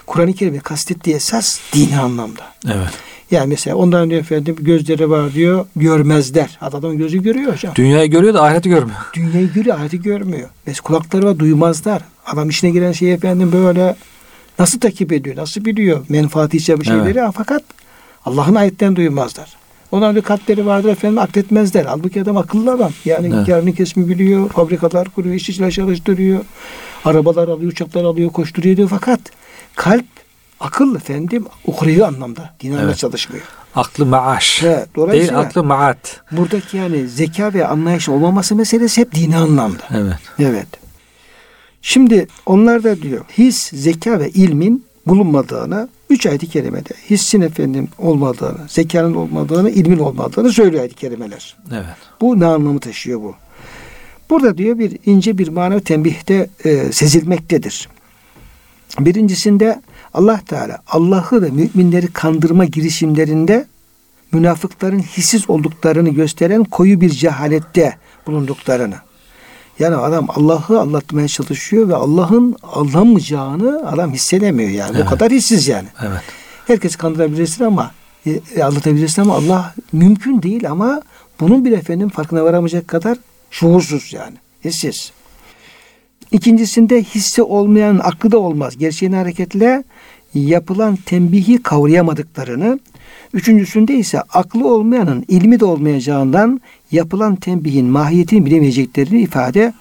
Kur'an-ı 0.07 0.33
Kerim'e 0.33 0.59
kastettiği 0.59 1.15
esas 1.15 1.59
dini 1.73 1.99
anlamda. 1.99 2.43
Evet. 2.65 2.89
Yani 3.31 3.47
mesela 3.47 3.75
ondan 3.75 4.01
önce 4.01 4.15
efendim 4.15 4.55
gözleri 4.59 5.09
var 5.09 5.33
diyor, 5.33 5.65
görmezler. 5.75 6.57
Adamın 6.61 6.97
gözü 6.97 7.23
görüyor 7.23 7.53
hocam. 7.53 7.75
Dünyayı 7.75 8.09
görüyor 8.09 8.33
da 8.33 8.43
ahireti 8.43 8.69
görmüyor. 8.69 8.97
Dünyayı 9.13 9.53
görüyor, 9.53 9.77
ahireti 9.77 10.01
görmüyor. 10.01 10.49
Mesela 10.65 10.83
kulakları 10.83 11.25
var, 11.25 11.39
duymazlar. 11.39 12.01
Adam 12.25 12.49
işine 12.49 12.69
giren 12.69 12.91
şey 12.91 13.13
efendim 13.13 13.51
böyle 13.51 13.95
nasıl 14.59 14.79
takip 14.79 15.11
ediyor, 15.11 15.35
nasıl 15.35 15.65
biliyor 15.65 16.05
menfaati 16.09 16.57
içe 16.57 16.79
bir 16.79 16.85
şeyleri 16.85 17.19
evet. 17.19 17.33
fakat 17.35 17.63
Allah'ın 18.25 18.55
ayetten 18.55 18.95
duymazlar. 18.95 19.57
Onların 19.91 20.15
bir 20.15 20.21
kalpleri 20.21 20.65
vardır 20.65 20.89
efendim 20.89 21.17
akletmezler. 21.17 21.85
Halbuki 21.85 22.21
adam 22.21 22.37
akıllı 22.37 22.71
adam. 22.71 22.91
Yani 23.05 23.31
evet. 23.35 23.45
karını 23.45 23.73
kesmi 23.73 24.09
biliyor, 24.09 24.49
fabrikalar 24.49 25.09
kuruyor, 25.09 25.35
işçiler 25.35 25.71
çalıştırıyor, 25.71 26.39
arabalar 27.05 27.47
alıyor, 27.47 27.71
uçaklar 27.71 28.03
alıyor, 28.03 28.29
koşturuyor 28.29 28.77
diyor. 28.77 28.89
Fakat 28.89 29.19
kalp 29.75 30.05
akıl 30.59 30.95
efendim 30.95 31.45
uhrevi 31.65 32.05
anlamda. 32.05 32.53
Dinarla 32.59 32.83
evet. 32.83 32.97
çalışmıyor. 32.97 33.43
Aklı 33.75 34.05
maaş. 34.05 34.63
He, 34.63 34.85
değil 34.95 35.39
aklı 35.39 35.63
maat. 35.63 36.21
Buradaki 36.31 36.77
yani 36.77 37.07
zeka 37.07 37.53
ve 37.53 37.67
anlayış 37.67 38.09
olmaması 38.09 38.55
meselesi 38.55 39.01
hep 39.01 39.15
dini 39.15 39.37
anlamda. 39.37 39.83
Evet. 39.91 40.19
Evet. 40.39 40.67
Şimdi 41.81 42.27
onlar 42.45 42.83
da 42.83 43.01
diyor 43.01 43.25
his, 43.37 43.69
zeka 43.69 44.19
ve 44.19 44.29
ilmin 44.29 44.85
bulunmadığını 45.07 45.89
üç 46.09 46.25
ayet-i 46.25 46.49
kerimede 46.49 46.89
hissin 47.09 47.41
efendim 47.41 47.87
olmadığını, 47.97 48.59
zekanın 48.67 49.13
olmadığını, 49.13 49.69
ilmin 49.69 49.99
olmadığını 49.99 50.51
söylüyor 50.51 50.81
ayet-i 50.81 50.95
kerimeler. 50.95 51.57
Evet. 51.73 51.85
Bu 52.21 52.39
ne 52.39 52.45
anlamı 52.45 52.79
taşıyor 52.79 53.21
bu? 53.21 53.35
Burada 54.29 54.57
diyor 54.57 54.79
bir 54.79 54.97
ince 55.05 55.37
bir 55.37 55.47
manevi 55.47 55.81
tembihte 55.81 56.49
e, 56.65 56.91
sezilmektedir. 56.91 57.89
Birincisinde 58.99 59.81
Allah 60.13 60.41
Teala 60.47 60.81
Allah'ı 60.87 61.41
ve 61.41 61.49
müminleri 61.49 62.07
kandırma 62.07 62.65
girişimlerinde 62.65 63.67
münafıkların 64.31 64.99
hissiz 64.99 65.49
olduklarını 65.49 66.09
gösteren 66.09 66.63
koyu 66.63 67.01
bir 67.01 67.09
cehalette 67.09 67.97
bulunduklarını. 68.27 68.95
Yani 69.79 69.95
adam 69.95 70.27
Allah'ı 70.29 70.79
anlatmaya 70.79 71.27
çalışıyor 71.27 71.89
ve 71.89 71.95
Allah'ın 71.95 72.55
anlamayacağını 72.73 73.89
adam 73.91 74.13
hissedemiyor 74.13 74.69
yani. 74.69 74.91
Evet. 74.95 75.05
O 75.07 75.09
kadar 75.09 75.31
hissiz 75.31 75.67
yani. 75.67 75.87
Evet. 76.01 76.21
Herkes 76.67 76.95
kandırabilirsin 76.95 77.63
ama 77.63 77.91
e, 78.25 78.63
anlatabilirsin 78.63 79.21
ama 79.21 79.35
Allah 79.35 79.73
mümkün 79.93 80.41
değil 80.41 80.69
ama 80.69 81.01
bunun 81.39 81.65
bir 81.65 81.71
efendim 81.71 82.09
farkına 82.09 82.43
varamayacak 82.43 82.87
kadar 82.87 83.17
şuursuz 83.51 84.13
yani. 84.13 84.35
Hissiz. 84.65 85.11
İkincisinde 86.31 87.03
hissi 87.03 87.41
olmayan 87.43 87.99
aklı 88.03 88.31
da 88.31 88.37
olmaz. 88.37 88.77
Gerçeğin 88.77 89.13
hareketle 89.13 89.83
yapılan 90.33 90.95
tembihi 90.95 91.63
kavrayamadıklarını, 91.63 92.79
üçüncüsünde 93.33 93.95
ise 93.95 94.21
aklı 94.21 94.67
olmayanın 94.67 95.25
ilmi 95.27 95.59
de 95.59 95.65
olmayacağından 95.65 96.61
yapılan 96.91 97.35
tembihin 97.35 97.85
mahiyetini 97.85 98.45
bilemeyeceklerini 98.45 99.21
ifade 99.21 99.73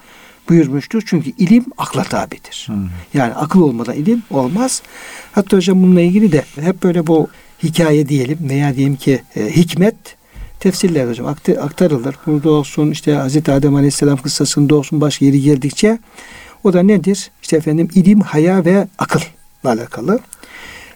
buyurmuştur. 0.49 1.03
Çünkü 1.05 1.29
ilim 1.29 1.65
akla 1.77 2.03
tabidir. 2.03 2.63
Hmm. 2.67 2.89
Yani 3.13 3.33
akıl 3.33 3.61
olmadan 3.61 3.95
ilim 3.95 4.23
olmaz. 4.29 4.81
Hatta 5.31 5.57
hocam 5.57 5.83
bununla 5.83 6.01
ilgili 6.01 6.31
de 6.31 6.43
hep 6.61 6.83
böyle 6.83 7.07
bu 7.07 7.27
hikaye 7.63 8.09
diyelim 8.09 8.37
veya 8.41 8.75
diyelim 8.75 8.95
ki 8.95 9.21
e, 9.35 9.55
hikmet 9.55 9.95
tefsirler 10.59 11.07
hocam 11.07 11.27
aktarılır. 11.61 12.15
Burada 12.25 12.51
olsun 12.51 12.91
işte 12.91 13.13
Hazreti 13.13 13.51
Adem 13.51 13.75
Aleyhisselam 13.75 14.17
kıssasında 14.17 14.75
olsun 14.75 15.01
başka 15.01 15.25
yeri 15.25 15.41
geldikçe 15.41 15.99
o 16.63 16.73
da 16.73 16.83
nedir? 16.83 17.31
İşte 17.41 17.57
efendim 17.57 17.89
ilim, 17.95 18.21
haya 18.21 18.65
ve 18.65 18.87
akılla 18.97 19.23
alakalı. 19.63 20.19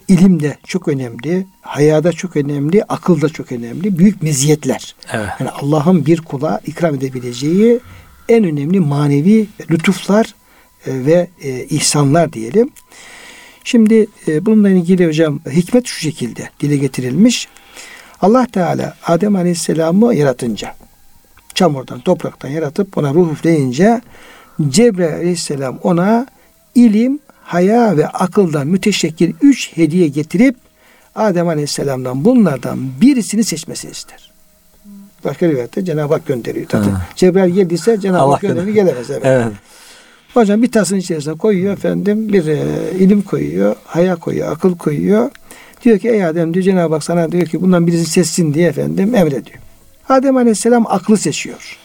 İlim 0.08 0.44
de 0.44 0.58
çok 0.68 0.88
önemli, 0.88 1.46
hayada 1.62 2.12
çok 2.12 2.36
önemli, 2.36 2.84
akıl 2.84 3.22
da 3.22 3.30
çok 3.30 3.52
önemli. 3.52 3.98
Büyük 4.00 4.24
meziyetler. 4.24 4.96
Evet. 5.14 5.30
Yani 5.40 5.50
Allah'ın 5.50 6.06
bir 6.06 6.22
kula 6.22 6.62
ikram 6.68 6.96
edebileceği 6.96 7.80
en 8.30 8.44
önemli 8.44 8.80
manevi 8.80 9.48
lütuflar 9.72 10.26
e, 10.86 11.06
ve 11.06 11.28
e, 11.42 11.64
ihsanlar 11.64 12.34
diyelim. 12.34 12.70
Şimdi 13.64 14.08
e, 14.28 14.46
bununla 14.46 14.70
ilgili 14.70 15.08
hocam 15.08 15.40
hikmet 15.52 15.88
şu 15.88 16.00
şekilde 16.00 16.50
dile 16.60 16.78
getirilmiş. 16.78 17.48
Allah 18.22 18.46
Teala 18.46 18.98
Adem 19.08 19.36
Aleyhisselam'ı 19.36 20.16
yaratınca 20.16 20.76
çamurdan, 21.56 22.00
topraktan 22.00 22.50
yaratıp 22.50 22.98
ona 22.98 23.14
ruh 23.14 23.32
üfleyince 23.32 24.02
Cebrail 24.70 25.14
Aleyhisselam 25.14 25.80
ona 25.84 26.28
ilim, 26.76 27.20
haya 27.44 27.98
ve 27.98 28.08
akıldan 28.08 28.68
müteşekkir 28.68 29.36
üç 29.42 29.78
hediye 29.78 30.08
getirip 30.08 30.56
Adem 31.16 31.48
Aleyhisselam'dan 31.48 32.26
bunlardan 32.26 32.80
birisini 33.02 33.44
seçmesini 33.44 33.92
ister. 33.92 34.32
Başka 35.24 35.48
rivayette 35.48 35.86
Cenab-ı 35.86 36.14
Hak 36.14 36.28
gönderiyor. 36.28 36.68
Tabii. 36.68 36.86
Cebrail 37.16 37.54
geldiyse 37.54 38.00
Cenab-ı 38.00 38.32
Hak 38.32 38.42
gönderiyor 38.42 38.74
gelemez. 38.74 39.10
Evet. 39.10 39.22
evet. 39.24 39.48
Hocam 40.34 40.62
bir 40.62 40.72
tasın 40.72 40.98
içerisine 40.98 41.34
koyuyor 41.34 41.74
efendim 41.74 42.34
bir 42.34 42.48
e, 42.48 42.62
ilim 43.00 43.22
koyuyor, 43.22 43.76
haya 43.86 44.16
koyuyor, 44.16 44.52
akıl 44.52 44.78
koyuyor. 44.78 45.32
Diyor 45.84 46.00
ki 46.00 46.10
ey 46.10 46.26
Adem 46.26 46.54
diyor 46.54 46.64
Cenab-ı 46.64 46.94
Hak 46.94 47.04
sana 47.04 47.32
diyor 47.32 47.46
ki 47.46 47.62
bundan 47.62 47.88
birisi 47.88 48.06
seçsin 48.06 48.54
diye 48.54 48.70
efendim 48.70 49.16
emrediyor. 49.16 49.60
Adem 50.10 50.38
Aleyhisselam 50.38 50.86
aklı 50.88 51.18
seçiyor. 51.18 51.78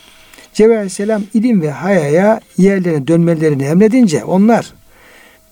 Cebrail 0.54 0.76
Aleyhisselam 0.76 1.22
ilim 1.34 1.62
ve 1.62 1.70
hayaya 1.70 2.40
yerlerine 2.56 3.06
dönmelerini 3.06 3.64
emredince 3.64 4.24
onlar 4.24 4.72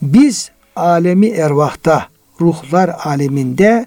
biz 0.03 0.51
alemi 0.77 1.27
ervahta, 1.27 2.07
ruhlar 2.41 2.91
aleminde 3.05 3.87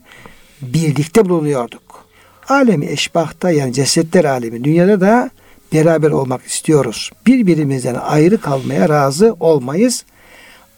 birlikte 0.61 1.29
bulunuyorduk. 1.29 2.05
Alemi 2.49 2.85
eşbahta 2.85 3.51
yani 3.51 3.73
cesetler 3.73 4.25
alemi 4.25 4.63
dünyada 4.63 5.01
da 5.01 5.29
beraber 5.73 6.11
olmak 6.11 6.45
istiyoruz. 6.45 7.11
Birbirimizden 7.25 7.95
ayrı 7.95 8.41
kalmaya 8.41 8.89
razı 8.89 9.35
olmayız. 9.39 10.05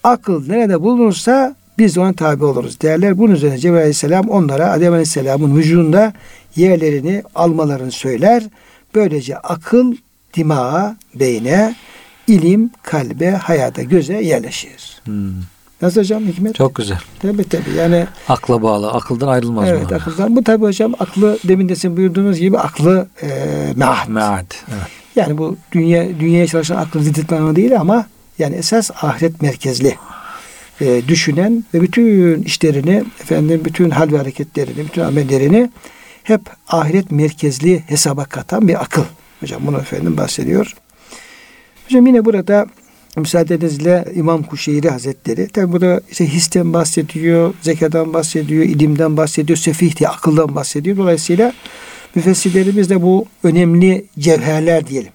Akıl 0.04 0.48
nerede 0.48 0.80
bulunursa 0.80 1.56
biz 1.78 1.98
ona 1.98 2.12
tabi 2.12 2.44
oluruz 2.44 2.80
derler. 2.80 3.18
Bunun 3.18 3.34
üzerine 3.34 3.58
Cebrail 3.58 3.78
Aleyhisselam 3.78 4.28
onlara 4.28 4.70
Adem 4.70 4.92
Aleyhisselam'ın 4.92 5.56
vücudunda 5.56 6.12
yerlerini 6.56 7.22
almalarını 7.34 7.90
söyler. 7.90 8.42
Böylece 8.94 9.36
akıl 9.36 9.94
dimağa, 10.34 10.96
beyne, 11.14 11.74
ilim 12.26 12.70
kalbe, 12.82 13.30
hayata, 13.30 13.82
göze 13.82 14.22
yerleşir. 14.22 15.00
Hmm. 15.04 15.32
Nasıl 15.82 16.00
hocam 16.00 16.24
hikmet? 16.24 16.54
Çok 16.54 16.74
güzel. 16.74 16.98
Tabii 17.18 17.48
tabii 17.48 17.70
yani. 17.76 18.06
Akla 18.28 18.62
bağlı. 18.62 18.92
Akıldan 18.92 19.28
ayrılmaz 19.28 19.68
Evet 19.68 19.90
bu 19.90 19.94
akıldan. 19.94 20.36
Bu 20.36 20.44
tabii 20.44 20.64
hocam 20.64 20.94
aklı 20.98 21.38
demin 21.44 21.68
de 21.68 21.74
sizin 21.74 21.96
buyurduğunuz 21.96 22.38
gibi 22.38 22.58
aklı 22.58 23.08
e, 23.22 23.28
mead. 23.76 24.08
Mead. 24.08 24.52
Evet. 24.68 24.86
Yani 25.16 25.38
bu 25.38 25.56
dünya 25.72 26.20
dünyaya 26.20 26.46
çalışan 26.46 26.76
aklı 26.76 27.02
ziddet 27.02 27.30
değil 27.30 27.80
ama 27.80 28.06
yani 28.38 28.56
esas 28.56 28.90
ahiret 29.02 29.42
merkezli 29.42 29.96
e, 30.80 31.02
düşünen 31.08 31.64
ve 31.74 31.80
bütün 31.80 32.42
işlerini 32.42 33.04
efendim 33.20 33.62
bütün 33.64 33.90
hal 33.90 34.12
ve 34.12 34.18
hareketlerini, 34.18 34.84
bütün 34.84 35.02
amellerini 35.02 35.70
hep 36.22 36.40
ahiret 36.68 37.10
merkezli 37.10 37.82
hesaba 37.86 38.24
katan 38.24 38.68
bir 38.68 38.82
akıl. 38.82 39.04
Hocam 39.40 39.66
bunu 39.66 39.78
efendim 39.78 40.16
bahsediyor. 40.16 40.74
Hocam 41.86 42.06
yine 42.06 42.24
burada 42.24 42.66
müsaadenizle 43.16 44.04
İmam 44.14 44.42
Kuşeyri 44.42 44.90
Hazretleri 44.90 45.48
tabi 45.48 45.72
burada 45.72 46.00
işte 46.10 46.26
histen 46.26 46.72
bahsediyor, 46.72 47.54
zekadan 47.62 48.14
bahsediyor, 48.14 48.64
ilimden 48.64 49.16
bahsediyor, 49.16 49.56
sefih 49.56 49.96
diye 49.96 50.08
akıldan 50.08 50.54
bahsediyor. 50.54 50.96
Dolayısıyla 50.96 51.52
müfessirlerimiz 52.14 52.90
de 52.90 53.02
bu 53.02 53.26
önemli 53.42 54.04
cevherler 54.18 54.86
diyelim. 54.86 55.12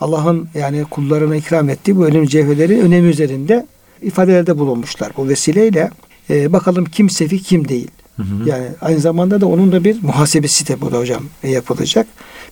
Allah'ın 0.00 0.48
yani 0.54 0.84
kullarına 0.84 1.36
ikram 1.36 1.68
ettiği 1.68 1.96
bu 1.96 2.06
önemli 2.06 2.28
cevherlerin 2.28 2.80
önemi 2.80 3.08
üzerinde 3.08 3.66
ifadelerde 4.02 4.58
bulunmuşlar. 4.58 5.12
Bu 5.16 5.28
vesileyle 5.28 5.90
e, 6.30 6.52
bakalım 6.52 6.84
kim 6.84 7.10
sefih 7.10 7.44
kim 7.44 7.68
değil. 7.68 7.90
Hı 8.16 8.22
hı. 8.22 8.48
Yani 8.48 8.66
aynı 8.80 9.00
zamanda 9.00 9.40
da 9.40 9.46
onun 9.46 9.72
da 9.72 9.84
bir 9.84 10.02
muhasebesi 10.02 10.68
de 10.68 10.80
burada 10.80 10.98
hocam 10.98 11.22
yapılacak. 11.42 12.06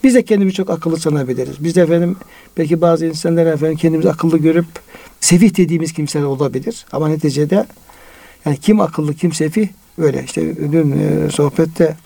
Biz 0.05 0.15
de 0.15 0.23
kendimizi 0.23 0.57
çok 0.57 0.71
akıllı 0.71 0.97
sanabiliriz. 0.97 1.65
Biz 1.65 1.77
de 1.77 1.83
efendim 1.83 2.17
belki 2.59 2.81
bazı 2.81 3.07
insanlar 3.07 3.47
efendim 3.47 3.77
kendimizi 3.77 4.11
akıllı 4.11 4.39
görüp 4.39 4.67
sefih 5.21 5.57
dediğimiz 5.57 5.93
kimseler 5.93 6.25
olabilir. 6.25 6.87
Ama 6.93 7.09
neticede 7.09 7.67
yani 8.45 8.57
kim 8.57 8.81
akıllı 8.81 9.15
kim 9.15 9.33
sefih 9.33 9.69
öyle. 9.99 10.25
işte 10.25 10.57
dün 10.73 10.93
e, 10.93 11.31
sohbette 11.31 11.97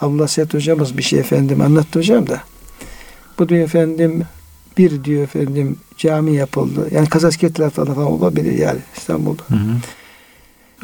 Abdullah 0.00 0.26
Seyit 0.26 0.54
hocamız 0.54 0.98
bir 0.98 1.02
şey 1.02 1.18
efendim 1.18 1.60
anlattı 1.60 1.98
hocam 1.98 2.26
da. 2.26 2.40
Bu 3.38 3.48
diyor 3.48 3.64
efendim 3.64 4.22
bir 4.78 5.04
diyor 5.04 5.22
efendim 5.22 5.76
cami 5.96 6.34
yapıldı. 6.34 6.88
Yani 6.90 7.08
tarafında 7.08 7.94
falan 7.94 8.06
olabilir 8.06 8.52
yani 8.52 8.78
İstanbul'da. 8.96 9.42
Hı 9.48 9.54
hı. 9.54 9.76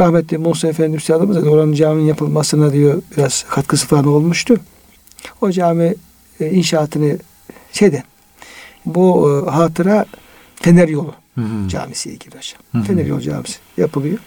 Rahmetli 0.00 0.38
Musa 0.38 0.68
Efendi 0.68 0.96
Üstadımız 0.96 1.44
da 1.44 1.50
oranın 1.50 1.72
caminin 1.72 2.06
yapılmasına 2.06 2.72
diyor 2.72 3.02
biraz 3.16 3.44
katkısı 3.48 3.86
falan 3.86 4.06
olmuştu. 4.06 4.56
O 5.40 5.50
cami 5.50 5.94
e, 6.40 6.50
inşaatını 6.50 7.18
şeyden 7.72 8.02
bu 8.86 9.30
e, 9.30 9.50
hatıra 9.50 10.06
Fener 10.56 10.88
Yolu 10.88 11.14
hı 11.34 11.40
hı. 11.40 11.68
camisi 11.68 12.10
ilgili 12.10 12.36
hocam. 12.36 12.60
Hı 12.72 12.78
hı. 12.78 12.82
Fener 12.82 13.06
Yolu 13.06 13.20
camisi 13.20 13.58
yapılıyor. 13.76 14.18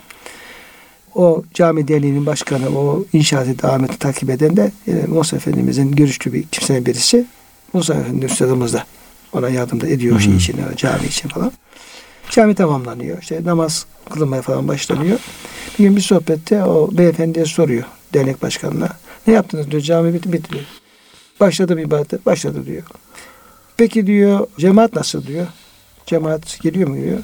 O 1.15 1.43
cami 1.53 1.87
derneğinin 1.87 2.25
başkanı, 2.25 2.79
o 2.79 3.05
inşaatı 3.13 3.61
devam 3.61 3.83
etti, 3.83 3.99
takip 3.99 4.29
eden 4.29 4.57
de 4.57 4.71
e, 4.87 5.05
Musa 5.07 5.37
Efendimizin 5.37 5.91
görüşlü 5.91 6.33
bir 6.33 6.43
kimsenin 6.43 6.85
birisi. 6.85 7.25
Musa 7.73 7.93
Efendi 7.93 8.25
Üstadımız 8.25 8.73
da 8.73 8.83
ona 9.33 9.49
yardımda 9.49 9.87
ediyor 9.87 10.13
hı 10.15 10.19
hı. 10.19 10.23
şey 10.23 10.35
için, 10.35 10.57
cami 10.75 11.05
için 11.07 11.29
falan. 11.29 11.51
Cami 12.29 12.55
tamamlanıyor. 12.55 13.21
İşte 13.21 13.41
namaz 13.45 13.85
kılınmaya 14.09 14.41
falan 14.41 14.67
başlanıyor. 14.67 15.19
Bir 15.79 15.83
gün 15.83 15.95
bir 15.95 16.01
sohbette 16.01 16.63
o 16.63 16.89
beyefendiye 16.91 17.45
soruyor 17.45 17.83
dernek 18.13 18.41
başkanına. 18.41 18.89
Ne 19.27 19.33
yaptınız 19.33 19.71
diyor 19.71 19.81
cami 19.81 20.13
bitti 20.13 20.33
bitti 20.33 20.51
diyor. 20.53 20.65
Başladı 21.39 21.77
bir 21.77 21.81
ibadet 21.81 22.25
başladı 22.25 22.65
diyor. 22.65 22.83
Peki 23.77 24.07
diyor 24.07 24.47
cemaat 24.59 24.93
nasıl 24.95 25.27
diyor. 25.27 25.47
Cemaat 26.05 26.61
geliyor 26.61 26.89
mu 26.89 26.95
diyor. 26.95 27.19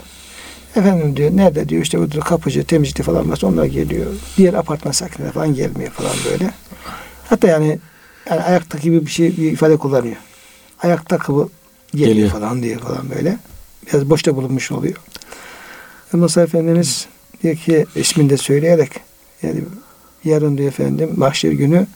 Efendim 0.76 1.18
diyor 1.18 1.38
nerede 1.38 1.70
diyor 1.70 1.82
işte 1.82 2.00
burada 2.00 2.20
kapıcı 2.20 2.64
temizlikçi 2.64 3.04
falan 3.04 3.30
varsa 3.32 3.48
onlar 3.48 3.66
geliyor. 3.66 4.06
Diğer 4.38 4.54
apartman 4.54 4.92
sakinleri 4.92 5.32
falan 5.32 5.54
gelmiyor 5.54 5.92
falan 5.92 6.16
böyle. 6.32 6.52
Hatta 7.30 7.48
yani, 7.48 7.80
yani 8.30 8.42
ayakta 8.42 8.78
gibi 8.78 9.06
bir 9.06 9.12
şey 9.12 9.38
bir 9.38 9.52
ifade 9.52 9.78
kullanıyor. 9.78 10.16
Ayakta 10.84 11.18
kıvı 11.18 11.50
geliyor, 11.92 12.10
geliyor. 12.10 12.30
falan 12.30 12.64
diye 12.64 12.78
falan 12.78 13.10
böyle. 13.16 13.38
Biraz 13.92 14.10
boşta 14.10 14.36
bulunmuş 14.36 14.72
oluyor. 14.72 14.96
Musa 16.14 16.42
Efendimiz 16.42 17.08
diyor 17.44 17.56
ki 17.56 17.86
ismini 17.96 18.30
de 18.30 18.38
söyleyerek 18.38 18.92
yani 19.44 19.62
yarın 20.24 20.58
diyor 20.58 20.68
efendim 20.68 21.14
mahşer 21.18 21.52
günü 21.52 21.88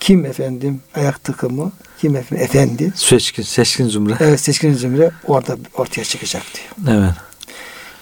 kim 0.00 0.24
efendim 0.24 0.80
ayak 0.94 1.24
takımı 1.24 1.72
kim 2.00 2.16
efendim 2.16 2.44
efendi 2.44 2.92
seçkin 2.94 3.42
seçkin 3.42 3.88
zümre 3.88 4.14
evet 4.20 4.40
seçkin 4.40 4.74
zümre 4.74 5.10
orada 5.26 5.56
ortaya 5.74 6.04
çıkacak 6.04 6.42
diyor. 6.54 6.96
Evet. 6.98 7.14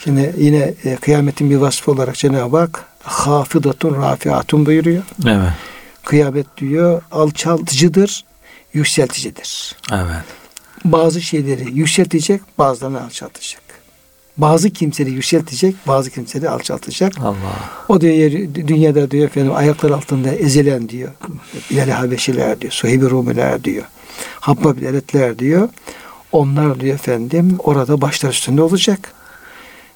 Şimdi 0.05 0.35
yine 0.39 0.75
e, 0.85 0.97
kıyametin 0.97 1.51
bir 1.51 1.57
vasfı 1.57 1.91
olarak 1.91 2.15
Cenab-ı 2.17 2.57
Hak 2.57 2.85
hafidatun 3.03 3.95
rafiatun 4.03 4.67
buyuruyor. 4.67 5.03
Evet. 5.27 5.53
Kıyamet 6.05 6.47
diyor 6.57 7.03
alçaltıcıdır, 7.11 8.25
yükselticidir. 8.75 9.77
Evet. 9.93 10.40
Bazı 10.85 11.21
şeyleri 11.23 11.79
yükseltecek, 11.79 12.41
bazılarını 12.59 13.05
alçaltacak. 13.05 13.63
Bazı 14.37 14.71
kimseleri 14.71 15.15
yükseltecek, 15.15 15.75
bazı 15.87 16.11
kimseleri 16.11 16.51
alçaltacak. 16.51 17.13
Allah. 17.19 17.37
O 17.89 18.01
diyor 18.01 18.31
dünyada 18.55 19.11
diyor 19.11 19.25
efendim 19.27 19.53
ayaklar 19.55 19.91
altında 19.91 20.35
ezilen 20.35 20.89
diyor. 20.89 21.13
Bilal 21.71 21.91
Habeşiler 21.91 22.61
diyor. 22.61 22.73
Suheyb 22.73 23.03
Rumiler 23.03 23.65
diyor. 23.65 23.85
Habbab 24.41 24.83
Eretler 24.83 25.39
diyor. 25.39 25.69
Onlar 26.33 26.81
diyor 26.81 26.95
efendim 26.95 27.57
orada 27.59 28.01
başlar 28.01 28.31
üstünde 28.31 28.63
olacak. 28.63 29.13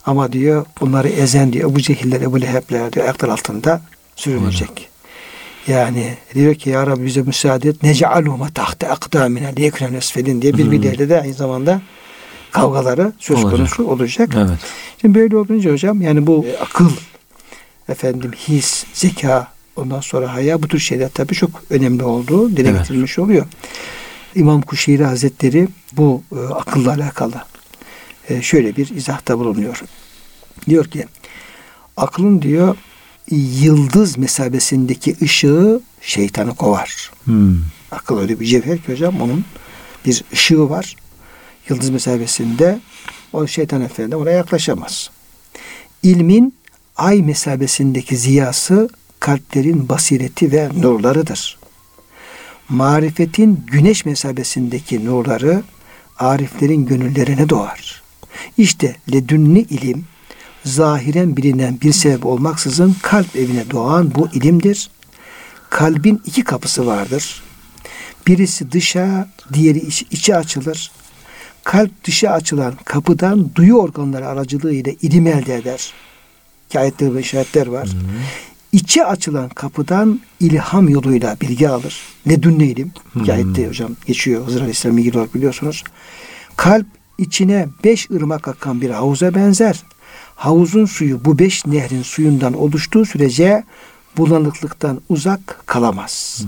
Ama 0.07 0.33
diyor 0.33 0.67
bunları 0.81 1.09
ezen 1.09 1.53
diyor 1.53 1.71
Ebu 1.71 1.81
Cehiller, 1.81 2.21
Ebu 2.21 2.41
Lehebler 2.41 2.93
diyor 2.93 3.05
ayaklar 3.05 3.29
altında 3.29 3.83
sürünecek. 4.17 4.89
Yani 5.69 6.15
diyor 6.35 6.55
ki 6.55 6.71
ya 6.71 6.87
Rabbi 6.87 7.05
bize 7.07 7.23
müsaade 7.23 7.69
et. 7.69 7.83
Nece'aluhuma 7.83 8.49
tahte 8.51 8.89
akdamina 8.89 9.49
liyekren 9.49 9.95
esfelin 9.95 10.43
diye 10.43 10.55
birbirleriyle 10.55 11.09
de 11.09 11.21
aynı 11.21 11.35
zamanda 11.35 11.83
kavgaları 12.51 13.13
söz 13.19 13.37
Olacak. 13.45 13.51
konusu 13.59 13.87
olacak. 13.87 14.31
Evet. 14.37 14.59
Şimdi 15.01 15.19
böyle 15.19 15.37
olunca 15.37 15.73
hocam 15.73 16.01
yani 16.03 16.27
bu 16.27 16.47
e, 16.47 16.59
akıl, 16.59 16.91
efendim 17.89 18.33
his, 18.49 18.85
zeka, 18.95 19.49
ondan 19.77 20.01
sonra 20.01 20.35
haya 20.35 20.63
bu 20.63 20.69
tür 20.69 20.79
şeyler 20.79 21.09
tabii 21.09 21.35
çok 21.35 21.51
önemli 21.71 22.05
olduğu 22.05 22.57
dile 22.57 22.69
Evet. 22.69 22.81
getirilmiş 22.81 23.19
oluyor. 23.19 23.47
İmam 24.35 24.63
Kuşeyri 24.63 25.05
Hazretleri 25.05 25.69
bu 25.93 26.23
e, 26.33 26.55
akılla 26.55 26.93
alakalı 26.93 27.43
e, 28.29 28.43
şöyle 28.43 28.77
bir 28.77 28.91
izahta 28.91 29.39
bulunuyor. 29.39 29.83
Diyor 30.69 30.85
ki 30.85 31.05
aklın 31.97 32.43
diyor 32.43 32.77
yıldız 33.31 34.19
mesabesindeki 34.19 35.17
ışığı 35.23 35.81
şeytanı 36.01 36.55
kovar. 36.55 37.11
Hmm. 37.25 37.57
Akıl 37.91 38.19
öyle 38.19 38.41
bir 38.41 38.47
cevher 38.47 38.79
ki 38.79 38.93
hocam 38.93 39.21
onun 39.21 39.45
bir 40.07 40.25
ışığı 40.33 40.71
var. 40.71 40.97
Yıldız 41.69 41.91
mesabesinde 41.91 42.81
o 43.33 43.47
şeytan 43.47 43.83
efendi 43.83 44.17
oraya 44.17 44.37
yaklaşamaz. 44.37 45.11
İlmin 46.03 46.55
ay 46.97 47.23
mesabesindeki 47.23 48.17
ziyası 48.17 48.89
kalplerin 49.21 49.89
basireti 49.89 50.53
ve 50.53 50.69
nurlarıdır. 50.81 51.59
Marifetin 52.69 53.65
güneş 53.67 54.05
mesabesindeki 54.05 55.05
nurları 55.05 55.63
ariflerin 56.19 56.87
gönüllerine 56.87 57.49
doğar. 57.49 58.03
İşte 58.59 58.97
ledünni 59.13 59.61
ilim 59.61 60.05
zahiren 60.65 61.37
bilinen 61.37 61.81
bir 61.81 61.93
sebep 61.93 62.27
olmaksızın 62.27 62.97
kalp 63.03 63.37
evine 63.37 63.71
doğan 63.71 64.15
bu 64.15 64.29
ilimdir. 64.29 64.91
Kalbin 65.71 66.23
iki 66.27 66.45
kapısı 66.45 66.87
vardır. 66.87 67.43
Birisi 68.27 68.73
dışa, 68.73 69.29
diğeri 69.53 69.79
iç, 69.79 70.03
içe 70.11 70.37
açılır. 70.37 70.91
Kalp 71.65 72.05
dışa 72.05 72.31
açılan 72.31 72.75
kapıdan 72.85 73.51
duyu 73.55 73.75
organları 73.75 74.29
aracılığıyla 74.29 74.93
ilim 75.03 75.27
elde 75.27 75.55
eder. 75.55 75.93
Ki 76.69 76.81
ayetler 76.81 77.15
ve 77.15 77.21
işaretler 77.21 77.67
var. 77.67 77.89
İçe 78.73 79.07
açılan 79.07 79.49
kapıdan 79.49 80.21
ilham 80.41 80.89
yoluyla 80.89 81.37
bilgi 81.41 81.69
alır. 81.69 82.01
Ledünne 82.29 82.67
ilim. 82.67 82.93
Ki 83.25 83.33
ayette 83.33 83.69
hocam 83.69 83.91
geçiyor 84.07 84.47
Hızır 84.47 84.61
Aleyhisselam'la 84.61 85.01
ilgili 85.01 85.19
olarak 85.19 85.35
biliyorsunuz. 85.35 85.85
Kalp 86.57 86.87
içine 87.19 87.69
beş 87.85 88.11
ırmak 88.11 88.49
akan 88.49 88.81
bir 88.81 88.91
havuza 88.91 89.35
benzer. 89.35 89.83
Havuzun 90.37 90.85
suyu 90.85 91.25
bu 91.25 91.39
beş 91.39 91.67
nehrin 91.67 92.03
suyundan 92.03 92.53
oluştuğu 92.53 93.05
sürece 93.05 93.65
bulanıklıktan 94.17 95.01
uzak 95.09 95.63
kalamaz. 95.67 96.43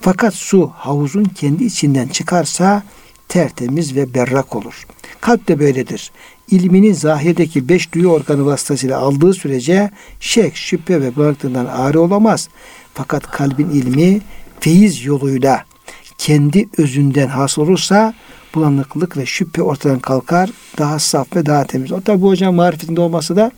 Fakat 0.00 0.34
su 0.34 0.70
havuzun 0.74 1.24
kendi 1.24 1.64
içinden 1.64 2.08
çıkarsa 2.08 2.82
tertemiz 3.28 3.96
ve 3.96 4.14
berrak 4.14 4.56
olur. 4.56 4.86
Kalp 5.20 5.48
de 5.48 5.58
böyledir. 5.58 6.12
İlmini 6.50 6.94
zahirdeki 6.94 7.68
beş 7.68 7.92
duyu 7.92 8.08
organı 8.08 8.46
vasıtasıyla 8.46 8.98
aldığı 8.98 9.34
sürece 9.34 9.90
şek, 10.20 10.56
şüphe 10.56 11.00
ve 11.00 11.16
bulanıklığından 11.16 11.66
ağrı 11.66 12.00
olamaz. 12.00 12.48
Fakat 12.94 13.30
kalbin 13.30 13.70
ilmi 13.70 14.20
feyiz 14.60 15.04
yoluyla 15.04 15.64
kendi 16.18 16.68
özünden 16.78 17.28
hasıl 17.28 17.62
olursa 17.62 18.14
bulanıklık 18.56 19.16
ve 19.16 19.26
şüphe 19.26 19.62
ortadan 19.62 19.98
kalkar. 19.98 20.50
Daha 20.78 20.98
saf 20.98 21.36
ve 21.36 21.46
daha 21.46 21.64
temiz. 21.64 21.92
O 21.92 22.00
tabi 22.00 22.22
bu 22.22 22.28
hocam 22.28 22.54
marifetinde 22.54 23.00
olması 23.00 23.36
da 23.36 23.50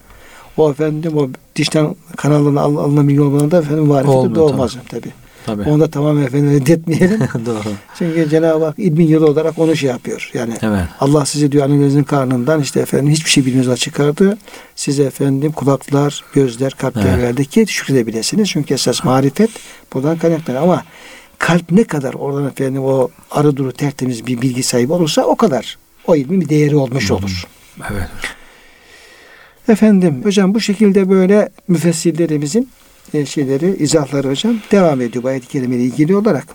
o 0.57 0.71
efendim 0.71 1.17
o 1.17 1.29
dişten 1.57 1.97
kanalına 2.17 2.61
al, 2.61 2.77
alınan 2.77 3.09
bilgi 3.09 3.21
olmadan 3.21 3.51
da 3.51 3.59
efendim 3.59 3.87
marifeti 3.87 4.17
Olmuyor 4.17 4.37
doğmaz 4.37 4.77
tabi. 4.91 5.13
Tabii. 5.47 5.63
Onu 5.63 5.81
da 5.81 5.91
tamamen 5.91 6.23
efendim 6.23 6.51
reddetmeyelim. 6.51 7.21
Doğru. 7.47 7.73
Çünkü 7.99 8.31
Cenab-ı 8.31 8.65
Hak 8.65 8.79
ilmin 8.79 9.09
yolu 9.09 9.27
olarak 9.27 9.59
onu 9.59 9.77
şey 9.77 9.91
yapıyor. 9.91 10.31
Yani 10.35 10.55
Evet. 10.63 10.85
Allah 11.01 11.27
sizi 11.27 11.53
diyor 11.53 11.65
annenizin 11.65 12.05
karnından 12.05 12.61
işte 12.61 12.81
efendim 12.81 13.11
hiçbir 13.11 13.31
şey 13.31 13.47
bilmiyorsa 13.47 13.77
çıkardı. 13.77 14.39
Size 14.77 15.03
efendim 15.03 15.53
kulaklar, 15.53 16.25
gözler, 16.35 16.73
kalpler 16.73 17.09
Evet. 17.09 17.23
verdi 17.23 17.45
ki 17.45 17.67
şükredebilirsiniz. 17.69 18.49
Çünkü 18.49 18.75
esas 18.75 19.05
marifet 19.05 19.51
buradan 19.95 20.19
kaynaklanır. 20.19 20.59
Ama 20.59 20.83
kalp 21.39 21.73
ne 21.73 21.85
kadar 21.85 22.15
oradan 22.15 22.47
efendim 22.47 22.85
o 22.85 23.11
arı 23.31 23.57
duru 23.57 23.73
tertemiz 23.73 24.27
bir 24.27 24.43
bilgi 24.43 24.63
sahibi 24.63 24.93
olursa 24.93 25.23
o 25.23 25.37
kadar 25.37 25.79
o 26.07 26.17
ilmin 26.17 26.41
bir 26.41 26.49
değeri 26.49 26.77
olmuş 26.77 27.11
olur. 27.11 27.45
Evet. 27.91 28.09
Efendim 29.69 30.21
hocam 30.25 30.55
bu 30.55 30.61
şekilde 30.61 31.11
böyle 31.11 31.49
müfessirlerimizin 31.69 32.69
e, 33.15 33.27
şeyleri, 33.27 33.77
izahları 33.77 34.29
hocam 34.29 34.57
devam 34.71 35.01
ediyor 35.01 35.25
bu 35.25 35.29
ayet-i 35.29 35.49
kerime 35.49 35.77
ile 35.77 35.83
ilgili 35.83 36.17
olarak. 36.17 36.47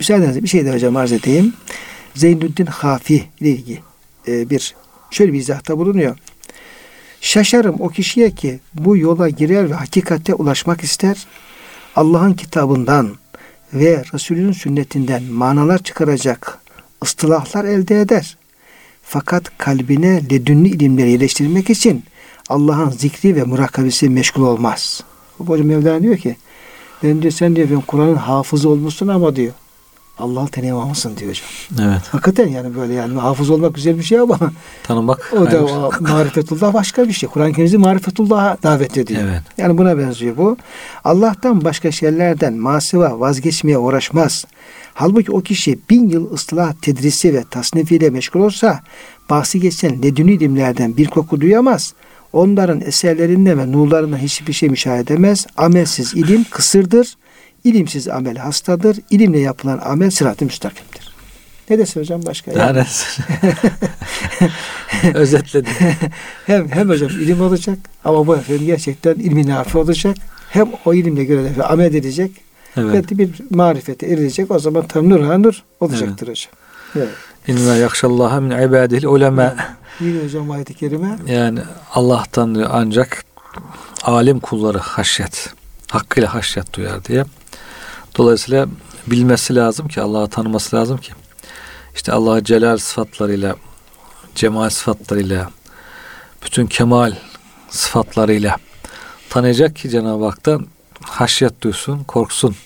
Müsaadenizle 0.00 0.42
bir 0.42 0.48
şey 0.48 0.64
de 0.64 0.72
hocam 0.72 0.96
arz 0.96 1.12
edeyim. 1.12 1.54
Zeynüddin 2.14 2.66
Hafi 2.66 3.24
ile 3.40 3.48
ilgili 3.50 3.78
e, 4.28 4.50
bir 4.50 4.74
şöyle 5.10 5.32
bir 5.32 5.38
izahta 5.38 5.78
bulunuyor. 5.78 6.16
Şaşarım 7.20 7.76
o 7.78 7.88
kişiye 7.88 8.30
ki 8.30 8.60
bu 8.74 8.96
yola 8.96 9.28
girer 9.28 9.70
ve 9.70 9.74
hakikate 9.74 10.34
ulaşmak 10.34 10.84
ister. 10.84 11.26
Allah'ın 11.96 12.32
kitabından 12.32 13.16
ve 13.74 14.04
Resulünün 14.14 14.52
sünnetinden 14.52 15.22
manalar 15.22 15.78
çıkaracak 15.78 16.58
ıstılahlar 17.02 17.64
elde 17.64 18.00
eder. 18.00 18.36
Fakat 19.02 19.58
kalbine 19.58 20.22
ledünlü 20.30 20.68
ilimleri 20.68 21.10
yerleştirmek 21.10 21.70
için 21.70 22.04
Allah'ın 22.48 22.90
zikri 22.90 23.36
ve 23.36 23.42
murakabesi 23.42 24.08
meşgul 24.08 24.42
olmaz. 24.42 25.02
Hocam 25.38 25.66
Mevlana 25.66 26.02
diyor 26.02 26.16
ki 26.16 26.36
ben 27.02 27.22
diyor 27.22 27.32
sen 27.32 27.56
diyor 27.56 27.70
ben 27.70 27.80
Kur'an'ın 27.80 28.14
hafızı 28.14 28.68
olmuşsun 28.68 29.08
ama 29.08 29.36
diyor 29.36 29.52
Allah'ı 30.20 30.48
tanıyamamışsın 30.48 31.16
diyor 31.16 31.30
hocam. 31.30 31.88
Evet. 31.88 32.02
Hakikaten 32.12 32.48
yani 32.48 32.76
böyle 32.76 32.94
yani 32.94 33.18
hafız 33.18 33.50
olmak 33.50 33.74
güzel 33.74 33.98
bir 33.98 34.02
şey 34.02 34.18
ama 34.18 34.38
Tanımak. 34.82 35.32
o 35.36 35.50
da 35.50 35.64
o 35.64 35.90
marifetullah 36.00 36.74
başka 36.74 37.08
bir 37.08 37.12
şey. 37.12 37.28
Kur'an-ı 37.28 37.52
Kerim 37.52 37.64
bizi 37.64 37.78
marifetullah'a 37.78 38.56
davet 38.62 38.98
ediyor. 38.98 39.22
Evet. 39.24 39.42
Yani 39.58 39.78
buna 39.78 39.98
benziyor 39.98 40.36
bu. 40.36 40.56
Allah'tan 41.04 41.64
başka 41.64 41.90
şeylerden 41.90 42.54
masiva 42.54 43.20
vazgeçmeye 43.20 43.78
uğraşmaz. 43.78 44.44
Halbuki 44.94 45.32
o 45.32 45.40
kişi 45.40 45.78
bin 45.90 46.08
yıl 46.08 46.32
ıslah 46.32 46.72
tedrisi 46.72 47.34
ve 47.34 47.44
tasnifiyle 47.50 48.10
meşgul 48.10 48.40
olsa 48.40 48.80
bahsi 49.30 49.60
geçen 49.60 50.02
ledünü 50.02 50.32
ilimlerden 50.32 50.96
bir 50.96 51.06
koku 51.06 51.40
duyamaz. 51.40 51.94
Onların 52.32 52.80
eserlerinden 52.80 53.58
ve 53.58 53.72
nurlarından 53.72 54.18
hiçbir 54.18 54.52
şey 54.52 54.68
müşahede 54.68 55.00
edemez. 55.00 55.46
Amelsiz 55.56 56.14
ilim 56.14 56.44
kısırdır. 56.50 57.16
İlimsiz 57.64 58.08
amel 58.08 58.36
hastadır. 58.36 58.98
İlimle 59.10 59.38
yapılan 59.38 59.78
amel 59.78 60.10
sırat-ı 60.10 60.44
müstakimdir. 60.44 61.10
Ne 61.70 61.78
desin 61.78 62.00
hocam 62.00 62.22
başka? 62.26 62.54
Daha 62.54 62.66
Yani? 62.66 62.84
Özetledim. 65.14 65.72
hem, 66.46 66.68
hem 66.68 66.88
hocam 66.88 67.10
ilim 67.10 67.40
olacak 67.40 67.78
ama 68.04 68.26
bu 68.26 68.36
efendim 68.36 68.66
gerçekten 68.66 69.14
ilmi 69.14 69.46
nafi 69.48 69.78
olacak. 69.78 70.16
Hem 70.50 70.68
o 70.84 70.94
ilimle 70.94 71.24
göre 71.24 71.56
de 71.56 71.64
amel 71.64 71.94
edecek. 71.94 72.30
Evet. 72.76 73.12
Ve 73.12 73.18
bir 73.18 73.30
marifete 73.50 74.06
erilecek. 74.06 74.50
O 74.50 74.58
zaman 74.58 74.86
tam 74.86 75.10
nur 75.10 75.20
ha 75.20 75.38
nur 75.38 75.62
olacaktır 75.80 76.28
hocam. 76.28 76.52
Evet. 76.96 77.08
İnna 77.46 77.76
yakşallaha 77.76 78.40
min 78.40 78.50
ibadihil 78.50 79.06
ulema. 79.06 79.56
Yine 80.00 80.24
hocam 80.24 80.50
ayet-i 80.50 80.74
kerime. 80.74 81.18
Yani 81.26 81.60
Allah'tan 81.94 82.66
ancak 82.70 83.24
alim 84.02 84.40
kulları 84.40 84.78
haşyet, 84.78 85.54
hakkıyla 85.90 86.34
haşyet 86.34 86.74
duyar 86.74 87.04
diye. 87.04 87.24
Dolayısıyla 88.16 88.66
bilmesi 89.06 89.54
lazım 89.54 89.88
ki, 89.88 90.00
Allah'ı 90.00 90.28
tanıması 90.28 90.76
lazım 90.76 90.98
ki. 90.98 91.12
İşte 91.94 92.12
Allah'ı 92.12 92.44
celal 92.44 92.78
sıfatlarıyla, 92.78 93.56
cemal 94.34 94.70
sıfatlarıyla, 94.70 95.50
bütün 96.44 96.66
kemal 96.66 97.12
sıfatlarıyla 97.70 98.56
tanıyacak 99.30 99.76
ki 99.76 99.90
Cenab-ı 99.90 100.24
Hak'tan 100.24 100.66
haşyet 101.02 101.62
duysun, 101.62 102.04
korksun. 102.04 102.56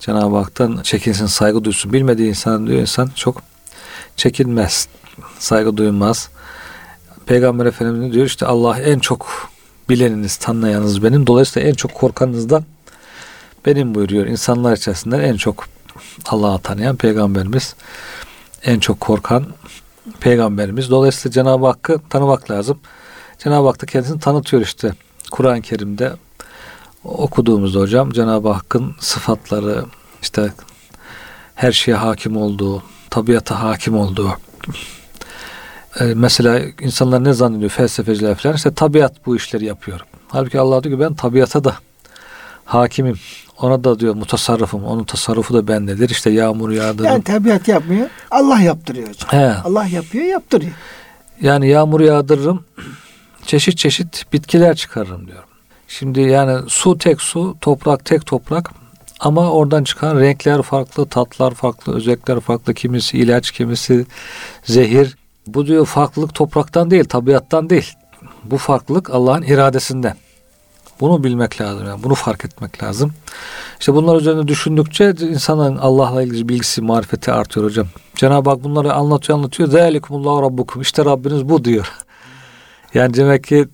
Cenab-ı 0.00 0.36
Hak'tan 0.36 0.80
çekinsin, 0.82 1.26
saygı 1.26 1.64
duysun. 1.64 1.92
Bilmediği 1.92 2.28
insan 2.28 2.66
diyor 2.66 2.80
insan 2.80 3.10
çok 3.14 3.42
çekinmez, 4.16 4.88
saygı 5.38 5.76
duymaz. 5.76 6.28
Peygamber 7.26 7.66
Efendimiz 7.66 8.12
diyor 8.12 8.26
işte 8.26 8.46
Allah 8.46 8.80
en 8.80 8.98
çok 8.98 9.50
bileniniz, 9.88 10.36
tanıyanınız 10.36 11.02
benim. 11.02 11.26
Dolayısıyla 11.26 11.68
en 11.68 11.74
çok 11.74 11.94
korkanınız 11.94 12.50
da 12.50 12.64
benim 13.66 13.94
buyuruyor. 13.94 14.26
İnsanlar 14.26 14.76
içerisinden 14.76 15.20
en 15.20 15.36
çok 15.36 15.68
Allah'ı 16.26 16.58
tanıyan 16.58 16.96
Peygamberimiz 16.96 17.74
en 18.66 18.80
çok 18.80 19.00
korkan 19.00 19.46
peygamberimiz. 20.20 20.90
Dolayısıyla 20.90 21.32
Cenab-ı 21.32 21.66
Hakk'ı 21.66 22.00
tanımak 22.10 22.50
lazım. 22.50 22.78
Cenab-ı 23.38 23.66
Hak 23.66 23.82
da 23.82 23.86
kendisini 23.86 24.20
tanıtıyor 24.20 24.62
işte. 24.62 24.92
Kur'an-ı 25.30 25.62
Kerim'de 25.62 26.12
okuduğumuzda 27.04 27.80
hocam 27.80 28.10
Cenab-ı 28.10 28.48
Hakk'ın 28.48 28.94
sıfatları 29.00 29.84
işte 30.22 30.52
her 31.54 31.72
şeye 31.72 31.96
hakim 31.96 32.36
olduğu, 32.36 32.82
tabiata 33.10 33.62
hakim 33.62 33.96
olduğu. 33.96 34.38
Ee, 36.00 36.04
mesela 36.04 36.60
insanlar 36.80 37.24
ne 37.24 37.32
zannediyor 37.32 37.70
felsefeciler 37.70 38.34
falan 38.34 38.56
işte 38.56 38.74
tabiat 38.74 39.26
bu 39.26 39.36
işleri 39.36 39.64
yapıyor. 39.64 40.00
Halbuki 40.28 40.60
Allah 40.60 40.84
diyor 40.84 40.98
ki 40.98 41.00
ben 41.00 41.14
tabiata 41.14 41.64
da 41.64 41.76
hakimim. 42.64 43.16
Ona 43.60 43.84
da 43.84 44.00
diyor 44.00 44.14
mutasarrıfım. 44.14 44.84
Onun 44.84 45.04
tasarrufu 45.04 45.54
da 45.54 45.68
bendedir. 45.68 46.10
İşte 46.10 46.30
yağmur 46.30 46.70
yağdırırım. 46.70 47.04
Yani 47.12 47.22
tabiat 47.22 47.68
yapmıyor. 47.68 48.08
Allah 48.30 48.60
yaptırıyor 48.60 49.08
hocam. 49.08 49.30
He. 49.30 49.54
Allah 49.64 49.84
yapıyor, 49.84 50.24
yaptırıyor. 50.24 50.72
Yani 51.40 51.68
yağmur 51.68 52.00
yağdırırım. 52.00 52.64
Çeşit 53.46 53.78
çeşit 53.78 54.32
bitkiler 54.32 54.76
çıkarırım 54.76 55.26
diyorum. 55.26 55.48
Şimdi 55.88 56.20
yani 56.20 56.68
su 56.68 56.98
tek 56.98 57.20
su, 57.20 57.56
toprak 57.60 58.04
tek 58.04 58.26
toprak. 58.26 58.70
Ama 59.20 59.50
oradan 59.50 59.84
çıkan 59.84 60.20
renkler 60.20 60.62
farklı, 60.62 61.06
tatlar 61.06 61.54
farklı, 61.54 61.94
özellikler 61.94 62.40
farklı. 62.40 62.74
Kimisi 62.74 63.18
ilaç, 63.18 63.50
kimisi 63.50 64.06
zehir. 64.64 65.16
Bu 65.46 65.66
diyor 65.66 65.86
farklılık 65.86 66.34
topraktan 66.34 66.90
değil, 66.90 67.04
tabiattan 67.04 67.70
değil. 67.70 67.94
Bu 68.44 68.58
farklılık 68.58 69.10
Allah'ın 69.10 69.42
iradesinden. 69.42 70.16
Bunu 71.00 71.24
bilmek 71.24 71.60
lazım. 71.60 71.86
Yani 71.86 72.02
bunu 72.02 72.14
fark 72.14 72.44
etmek 72.44 72.82
lazım. 72.82 73.12
İşte 73.80 73.94
bunlar 73.94 74.16
üzerine 74.16 74.48
düşündükçe 74.48 75.14
insanın 75.20 75.76
Allah'la 75.76 76.22
ilgili 76.22 76.48
bilgisi, 76.48 76.82
marifeti 76.82 77.32
artıyor 77.32 77.66
hocam. 77.66 77.86
Cenab-ı 78.14 78.50
Hak 78.50 78.64
bunları 78.64 78.92
anlatıyor 78.94 79.38
anlatıyor. 79.38 79.68
Zalikumullahu 79.68 80.42
rabbukum. 80.42 80.82
İşte 80.82 81.04
Rabbiniz 81.04 81.48
bu 81.48 81.64
diyor. 81.64 81.92
Yani 82.94 83.14
demek 83.14 83.44
ki 83.44 83.68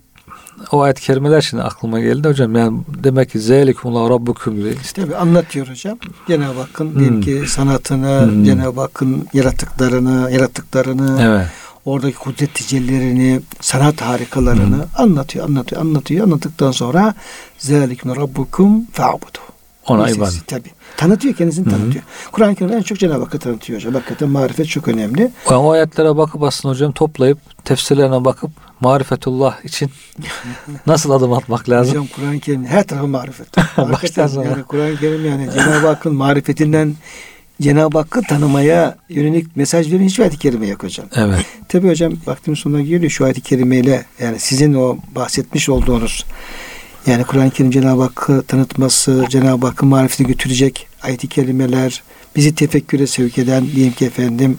o 0.71 0.81
ayet 0.81 0.99
kelimeler 0.99 1.41
şimdi 1.41 1.63
aklıma 1.63 1.99
geldi 1.99 2.27
hocam. 2.27 2.55
Yani 2.55 2.81
demek 3.03 3.29
ki 3.29 3.39
zelikumullahu 3.39 4.09
rabbukum 4.09 4.55
gibi. 4.55 4.75
İşte 4.83 5.01
tabii 5.01 5.15
anlatıyor 5.15 5.67
hocam. 5.67 5.97
Cenab-ı 6.27 6.59
Hakk'ın 6.61 6.95
diyelim 6.95 7.13
Hmm. 7.15 7.21
ki 7.21 7.43
sanatını, 7.47 8.21
Hmm. 8.31 8.43
Cenab-ı 8.43 8.81
Hakk'ın 8.81 9.27
yaratıklarını, 9.33 10.31
yarattıklarını, 10.31 11.21
Evet. 11.23 11.47
Oradaki 11.85 12.17
kudret 12.17 12.53
tecellilerini, 12.53 13.41
sanat 13.61 14.01
harikalarını 14.01 14.85
anlatıyor, 14.97 15.45
anlatıyor, 15.45 15.81
anlatıyor. 15.81 16.25
Anlattıktan 16.25 16.71
sonra 16.71 17.13
zelikum 17.57 18.15
rabbukum 18.15 18.85
fa'budu. 18.85 19.39
Ona 19.87 20.09
ibadet. 20.09 20.47
Tabii. 20.47 20.69
Tanıtıyor, 20.97 21.35
kendisini 21.35 21.69
tanıtıyor. 21.69 22.03
Kur'an-ı 22.31 22.55
Kerim'de 22.55 22.75
en 22.75 22.81
çok 22.81 22.99
Cenab-ı 22.99 23.23
Hakk'ı 23.23 23.39
tanıtıyor 23.39 23.79
hocam. 23.79 23.93
Hakikaten 23.93 24.29
marifet 24.29 24.67
çok 24.67 24.87
önemli. 24.87 25.31
O, 25.49 25.53
o 25.53 25.71
ayetlere 25.71 26.17
bakıp 26.17 26.43
aslında 26.43 26.73
hocam 26.73 26.91
toplayıp 26.91 27.65
tefsirlerine 27.65 28.25
bakıp 28.25 28.51
marifetullah 28.79 29.65
için 29.65 29.91
nasıl 30.87 31.11
adım 31.11 31.33
atmak 31.33 31.69
lazım? 31.69 31.89
Hocam 31.89 32.07
Kur'an-ı 32.15 32.39
Kerim 32.39 32.65
her 32.65 32.87
tarafı 32.87 33.07
marifet. 33.07 33.47
Baştan 33.77 34.43
yani 34.43 34.63
Kur'an-ı 34.63 34.97
Kerim 34.97 35.25
yani 35.25 35.49
Cenab-ı 35.53 35.87
Hakk'ın 35.87 36.15
marifetinden 36.15 36.95
Cenab-ı 37.61 37.97
Hakk'ı 37.97 38.21
tanımaya 38.21 38.95
yönelik 39.09 39.57
mesaj 39.57 39.91
veren 39.91 40.03
hiçbir 40.03 40.23
ayet-i 40.23 40.39
kerime 40.39 40.67
yok 40.67 40.83
hocam. 40.83 41.05
Evet. 41.15 41.45
Tabi 41.69 41.87
hocam 41.87 42.13
vaktimin 42.25 42.55
sonuna 42.55 42.81
geliyor 42.81 43.11
şu 43.11 43.25
ayet-i 43.25 43.41
kerimeyle 43.41 44.05
yani 44.19 44.39
sizin 44.39 44.73
o 44.73 44.97
bahsetmiş 45.15 45.69
olduğunuz 45.69 46.25
yani 47.07 47.23
Kur'an-ı 47.23 47.51
Kerim 47.51 47.71
Cenab-ı 47.71 48.01
Hakk'ı 48.01 48.43
tanıtması, 48.47 49.25
Cenab-ı 49.29 49.67
Hakk'ın 49.67 49.89
marifetini 49.89 50.27
götürecek 50.27 50.87
ayet-i 51.01 51.27
kerimeler, 51.27 52.03
bizi 52.35 52.55
tefekküre 52.55 53.07
sevk 53.07 53.37
eden 53.37 53.67
diyelim 53.75 53.93
ki 53.93 54.05
efendim 54.05 54.57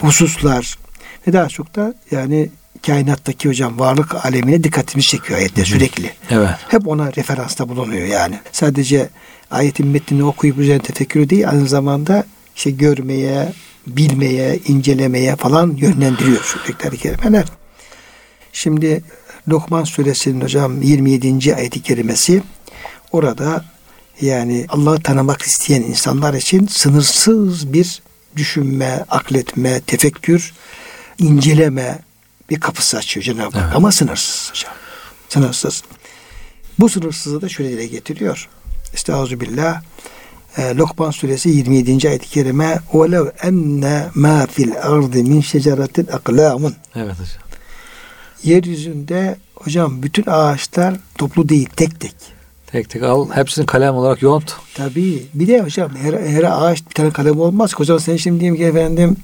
hususlar 0.00 0.78
ve 1.26 1.32
daha 1.32 1.48
çok 1.48 1.76
da 1.76 1.94
yani 2.10 2.50
kainattaki 2.86 3.48
hocam 3.48 3.78
varlık 3.78 4.24
alemine 4.24 4.64
dikkatimizi 4.64 5.08
çekiyor 5.08 5.38
ayetler 5.38 5.64
sürekli. 5.64 6.10
Evet. 6.30 6.50
Hep 6.68 6.88
ona 6.88 7.12
referansta 7.12 7.68
bulunuyor 7.68 8.06
yani. 8.06 8.38
Sadece 8.52 9.08
ayetin 9.50 9.86
metnini 9.86 10.24
okuyup 10.24 10.58
üzerine 10.58 10.82
tefekkür 10.82 11.28
değil 11.28 11.48
aynı 11.48 11.68
zamanda 11.68 12.24
işte 12.56 12.70
görmeye, 12.70 13.52
bilmeye, 13.86 14.58
incelemeye 14.66 15.36
falan 15.36 15.76
yönlendiriyor 15.76 16.44
sürekli 16.44 16.88
ayet-i 16.88 17.02
kerimeler. 17.02 17.44
Şimdi 18.52 19.02
Lokman 19.48 19.84
suresinin 19.84 20.40
hocam 20.40 20.82
27. 20.82 21.54
ayet-i 21.54 21.82
kerimesi 21.82 22.42
orada 23.12 23.64
yani 24.20 24.66
Allah'ı 24.68 25.02
tanımak 25.02 25.42
isteyen 25.42 25.82
insanlar 25.82 26.34
için 26.34 26.66
sınırsız 26.66 27.72
bir 27.72 28.02
düşünme, 28.36 29.04
akletme, 29.08 29.80
tefekkür, 29.80 30.52
inceleme 31.18 31.98
bir 32.50 32.60
kapısı 32.60 32.96
açıyor 32.96 33.24
Cenab-ı 33.24 33.58
Hak. 33.58 33.64
Evet. 33.64 33.76
Ama 33.76 33.92
sınırsız 33.92 34.50
hocam. 34.50 34.72
Sınırsız. 35.28 35.82
Bu 36.78 36.88
sınırsızlığı 36.88 37.42
da 37.42 37.48
şöyle 37.48 37.70
dile 37.70 37.86
getiriyor. 37.86 38.48
Estağfirullah. 38.93 39.81
E, 40.57 40.75
Lokman 40.75 41.11
suresi 41.11 41.49
27. 41.49 42.09
ayet-i 42.09 42.29
kerime 42.29 42.79
وَلَوْ 42.93 43.31
اَنَّ 43.31 44.09
مَا 44.11 44.47
فِي 44.47 44.63
الْاَرْضِ 44.71 45.13
مِنْ 45.15 45.41
شَجَرَةٍ 45.41 46.05
اَقْلَامٌ 46.05 46.71
Evet 46.95 47.13
hocam. 47.13 47.45
Yeryüzünde 48.43 49.35
hocam 49.55 50.03
bütün 50.03 50.23
ağaçlar 50.27 50.93
toplu 51.17 51.49
değil 51.49 51.69
tek 51.75 51.99
tek. 51.99 52.15
Tek 52.67 52.89
tek 52.89 53.03
al. 53.03 53.29
Hepsini 53.31 53.65
kalem 53.65 53.95
olarak 53.95 54.21
yont. 54.21 54.55
Tabii. 54.73 55.25
Bir 55.33 55.47
de 55.47 55.61
hocam 55.61 55.91
her, 55.95 56.13
her 56.13 56.43
ağaç 56.43 56.85
bir 56.89 56.93
tane 56.93 57.11
kalem 57.11 57.39
olmaz. 57.39 57.71
ki. 57.73 57.79
Hocam 57.79 57.99
sen 57.99 58.17
şimdi 58.17 58.39
diyeyim 58.39 58.57
ki 58.57 58.63
efendim 58.63 59.17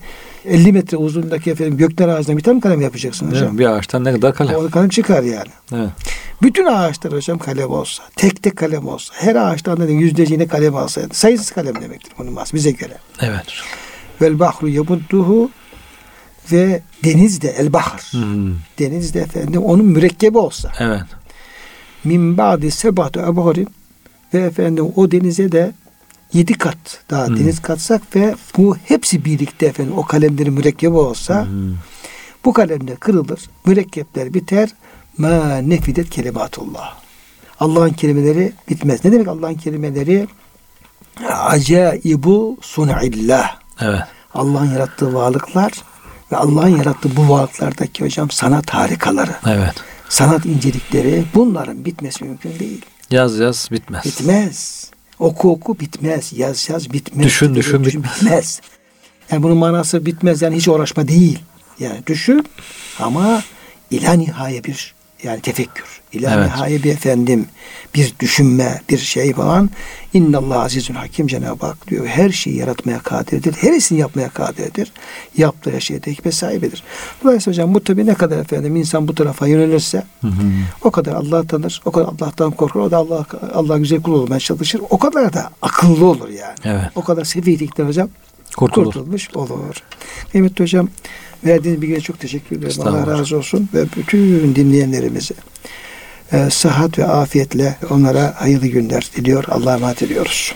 50 0.47 0.72
metre 0.72 0.97
uzunluğundaki 0.97 1.51
efendim 1.51 1.76
gökler 1.76 2.09
ağacından 2.09 2.38
bir 2.38 2.42
tane 2.42 2.61
kalem 2.61 2.80
yapacaksın 2.80 3.30
hocam? 3.30 3.59
Bir 3.59 3.66
ağaçtan 3.66 4.05
ne 4.05 4.12
kadar 4.12 4.34
kalem. 4.34 4.55
O 4.57 4.70
kalem 4.70 4.88
çıkar 4.88 5.22
yani. 5.22 5.51
Evet. 5.72 5.90
Bütün 6.42 6.66
ağaçlar 6.66 7.12
hocam 7.12 7.38
kalem 7.38 7.70
olsa, 7.70 8.03
tek 8.16 8.42
tek 8.42 8.57
kalem 8.57 8.88
olsa, 8.88 9.14
her 9.16 9.34
ağaçtan 9.34 9.80
da 9.80 9.84
yüzlerce 9.84 10.34
yine 10.34 10.47
kalem 10.47 10.76
alsaydı, 10.76 11.14
sayısız 11.14 11.51
kalem 11.51 11.80
demektir 11.80 12.12
bunun 12.18 12.32
mas 12.32 12.55
bize 12.55 12.70
göre. 12.70 12.99
Evet. 13.20 13.47
Vel 14.22 14.38
bahru 14.38 14.68
yabudduhu 14.68 15.51
ve 16.53 16.82
deniz 17.05 17.42
de 17.42 17.49
el 17.49 17.72
bahr. 17.72 18.01
Hmm. 18.11 18.55
Deniz 18.78 19.14
de 19.14 19.20
efendim 19.20 19.62
onun 19.62 19.84
mürekkebi 19.84 20.38
olsa. 20.38 20.72
Evet. 20.78 21.03
Min 22.05 22.38
ba'di 22.38 22.70
sebatu 22.70 23.20
ebharin 23.20 23.68
ve 24.34 24.38
efendim 24.38 24.92
o 24.97 25.11
denize 25.11 25.53
de 25.53 25.72
yedi 26.33 26.59
kat 26.59 26.77
daha 27.11 27.27
Hmm. 27.27 27.37
deniz 27.39 27.62
katsak 27.62 28.16
ve 28.16 28.35
bu 28.57 28.77
hepsi 28.85 29.24
birlikte 29.24 29.66
efendim 29.66 29.95
o 29.99 30.03
kalemlerin 30.05 30.53
mürekkebi 30.53 30.97
olsa 30.97 31.45
Hmm. 31.45 31.74
bu 32.45 32.53
kalemler 32.53 32.97
kırılır, 32.97 33.41
mürekkepler 33.66 34.35
biter. 34.35 34.68
Ma 35.18 35.57
nefidet 35.59 36.11
kelimatullah. 36.11 36.97
Allah'ın 37.61 37.91
kelimeleri 37.93 38.53
bitmez. 38.70 39.05
Ne 39.05 39.12
demek 39.12 39.29
Allah'ın 39.29 39.55
kelimeleri? 39.55 40.27
Acaibu 41.29 42.59
sun'illah. 42.62 43.57
Evet. 43.81 44.01
Allah'ın 44.35 44.70
yarattığı 44.72 45.14
varlıklar 45.14 45.72
ve 46.33 46.37
Allah'ın 46.37 46.77
yarattığı 46.77 47.16
bu 47.16 47.29
varlıklardaki 47.29 48.05
hocam 48.05 48.31
sanat 48.31 48.70
harikaları, 48.70 49.35
Evet. 49.47 49.74
sanat 50.09 50.47
incelikleri 50.47 51.24
bunların 51.35 51.85
bitmesi 51.85 52.24
mümkün 52.24 52.59
değil. 52.59 52.85
Yaz 53.11 53.39
yaz 53.39 53.68
bitmez. 53.72 54.05
Bitmez. 54.05 54.91
Oku 55.18 55.50
oku 55.50 55.80
bitmez. 55.80 56.32
Yaz 56.32 56.68
yaz 56.68 56.92
bitmez. 56.92 57.26
Düşün, 57.26 57.54
düşün 57.54 57.84
bitmez. 57.84 58.60
Yani 59.30 59.42
bunun 59.42 59.56
manası 59.56 60.06
bitmez 60.06 60.42
yani 60.42 60.56
hiç 60.56 60.68
uğraşma 60.68 61.08
değil. 61.08 61.38
Yani 61.78 62.02
düşün 62.06 62.46
ama 62.98 63.42
ila 63.90 64.12
nihaye 64.12 64.64
bir 64.64 64.95
yani 65.27 65.41
tefekkür. 65.41 65.85
İla 66.12 66.35
Evet. 66.35 66.45
nihaye 66.47 66.83
bir 66.83 66.93
efendim 66.93 67.47
bir 67.95 68.14
düşünme 68.20 68.81
bir 68.91 68.99
şey 68.99 69.33
falan. 69.33 69.70
İnnallah 70.12 70.64
azizun 70.64 70.95
hakim 70.95 71.27
Cenab-ı 71.27 71.66
Hak 71.66 71.89
diyor. 71.89 72.07
Her 72.07 72.31
şeyi 72.31 72.57
yaratmaya 72.57 72.99
kadirdir. 72.99 73.53
Her 73.53 73.72
işini 73.72 73.99
yapmaya 73.99 74.29
kadirdir. 74.29 74.93
Yaptığı 75.37 75.70
her 75.70 75.81
şeyde 75.81 76.12
hikmet 76.12 76.35
sahibidir. 76.35 76.83
Dolayısıyla 77.24 77.53
hocam 77.55 77.74
bu 77.74 77.85
tabi 77.85 78.07
ne 78.07 78.14
kadar 78.14 78.39
efendim 78.39 78.77
insan 78.77 79.09
bu 79.09 79.14
tarafa 79.14 79.47
yönelirse 79.47 80.03
Hı 80.20 80.27
hı. 80.29 80.33
o 80.83 80.91
kadar 80.91 81.12
Allah'ı 81.12 81.47
tanır, 81.47 81.81
o 81.85 81.91
kadar 81.93 82.07
Allah'tan 82.07 82.51
korkar, 82.51 82.81
o 82.81 82.91
da 82.91 82.97
Allah 82.97 83.27
Allah 83.55 83.79
güzel 83.79 84.03
kul 84.03 84.12
olmaya 84.12 84.41
çalışır. 84.41 84.81
O 84.91 84.99
kadar 84.99 85.33
da 85.33 85.51
akıllı 85.62 86.05
olur 86.07 86.29
yani. 86.29 86.55
Evet. 86.64 86.91
O 86.95 87.05
kadar 87.05 87.24
sefiyelikten 87.24 87.87
hocam 87.87 88.09
Kurtulur. 88.57 88.85
kurtulmuş 88.87 89.31
olur. 89.35 89.83
Kıymetli 90.33 90.62
hocam 90.64 90.89
verdiğiniz 91.45 91.82
bilgiye 91.82 92.01
çok 92.01 92.20
teşekkür 92.20 92.57
ederim. 92.57 92.80
Allah 92.80 93.07
razı 93.07 93.37
olsun 93.37 93.68
ve 93.74 93.84
bütün 93.97 94.55
dinleyenlerimize 94.55 95.34
e, 96.32 96.51
sıhhat 96.51 96.99
ve 96.99 97.05
afiyetle 97.05 97.76
onlara 97.91 98.34
hayırlı 98.37 98.66
günler 98.66 99.11
diliyor. 99.16 99.45
Allah'a 99.49 99.76
emanet 99.76 100.03
ediyoruz. 100.03 100.55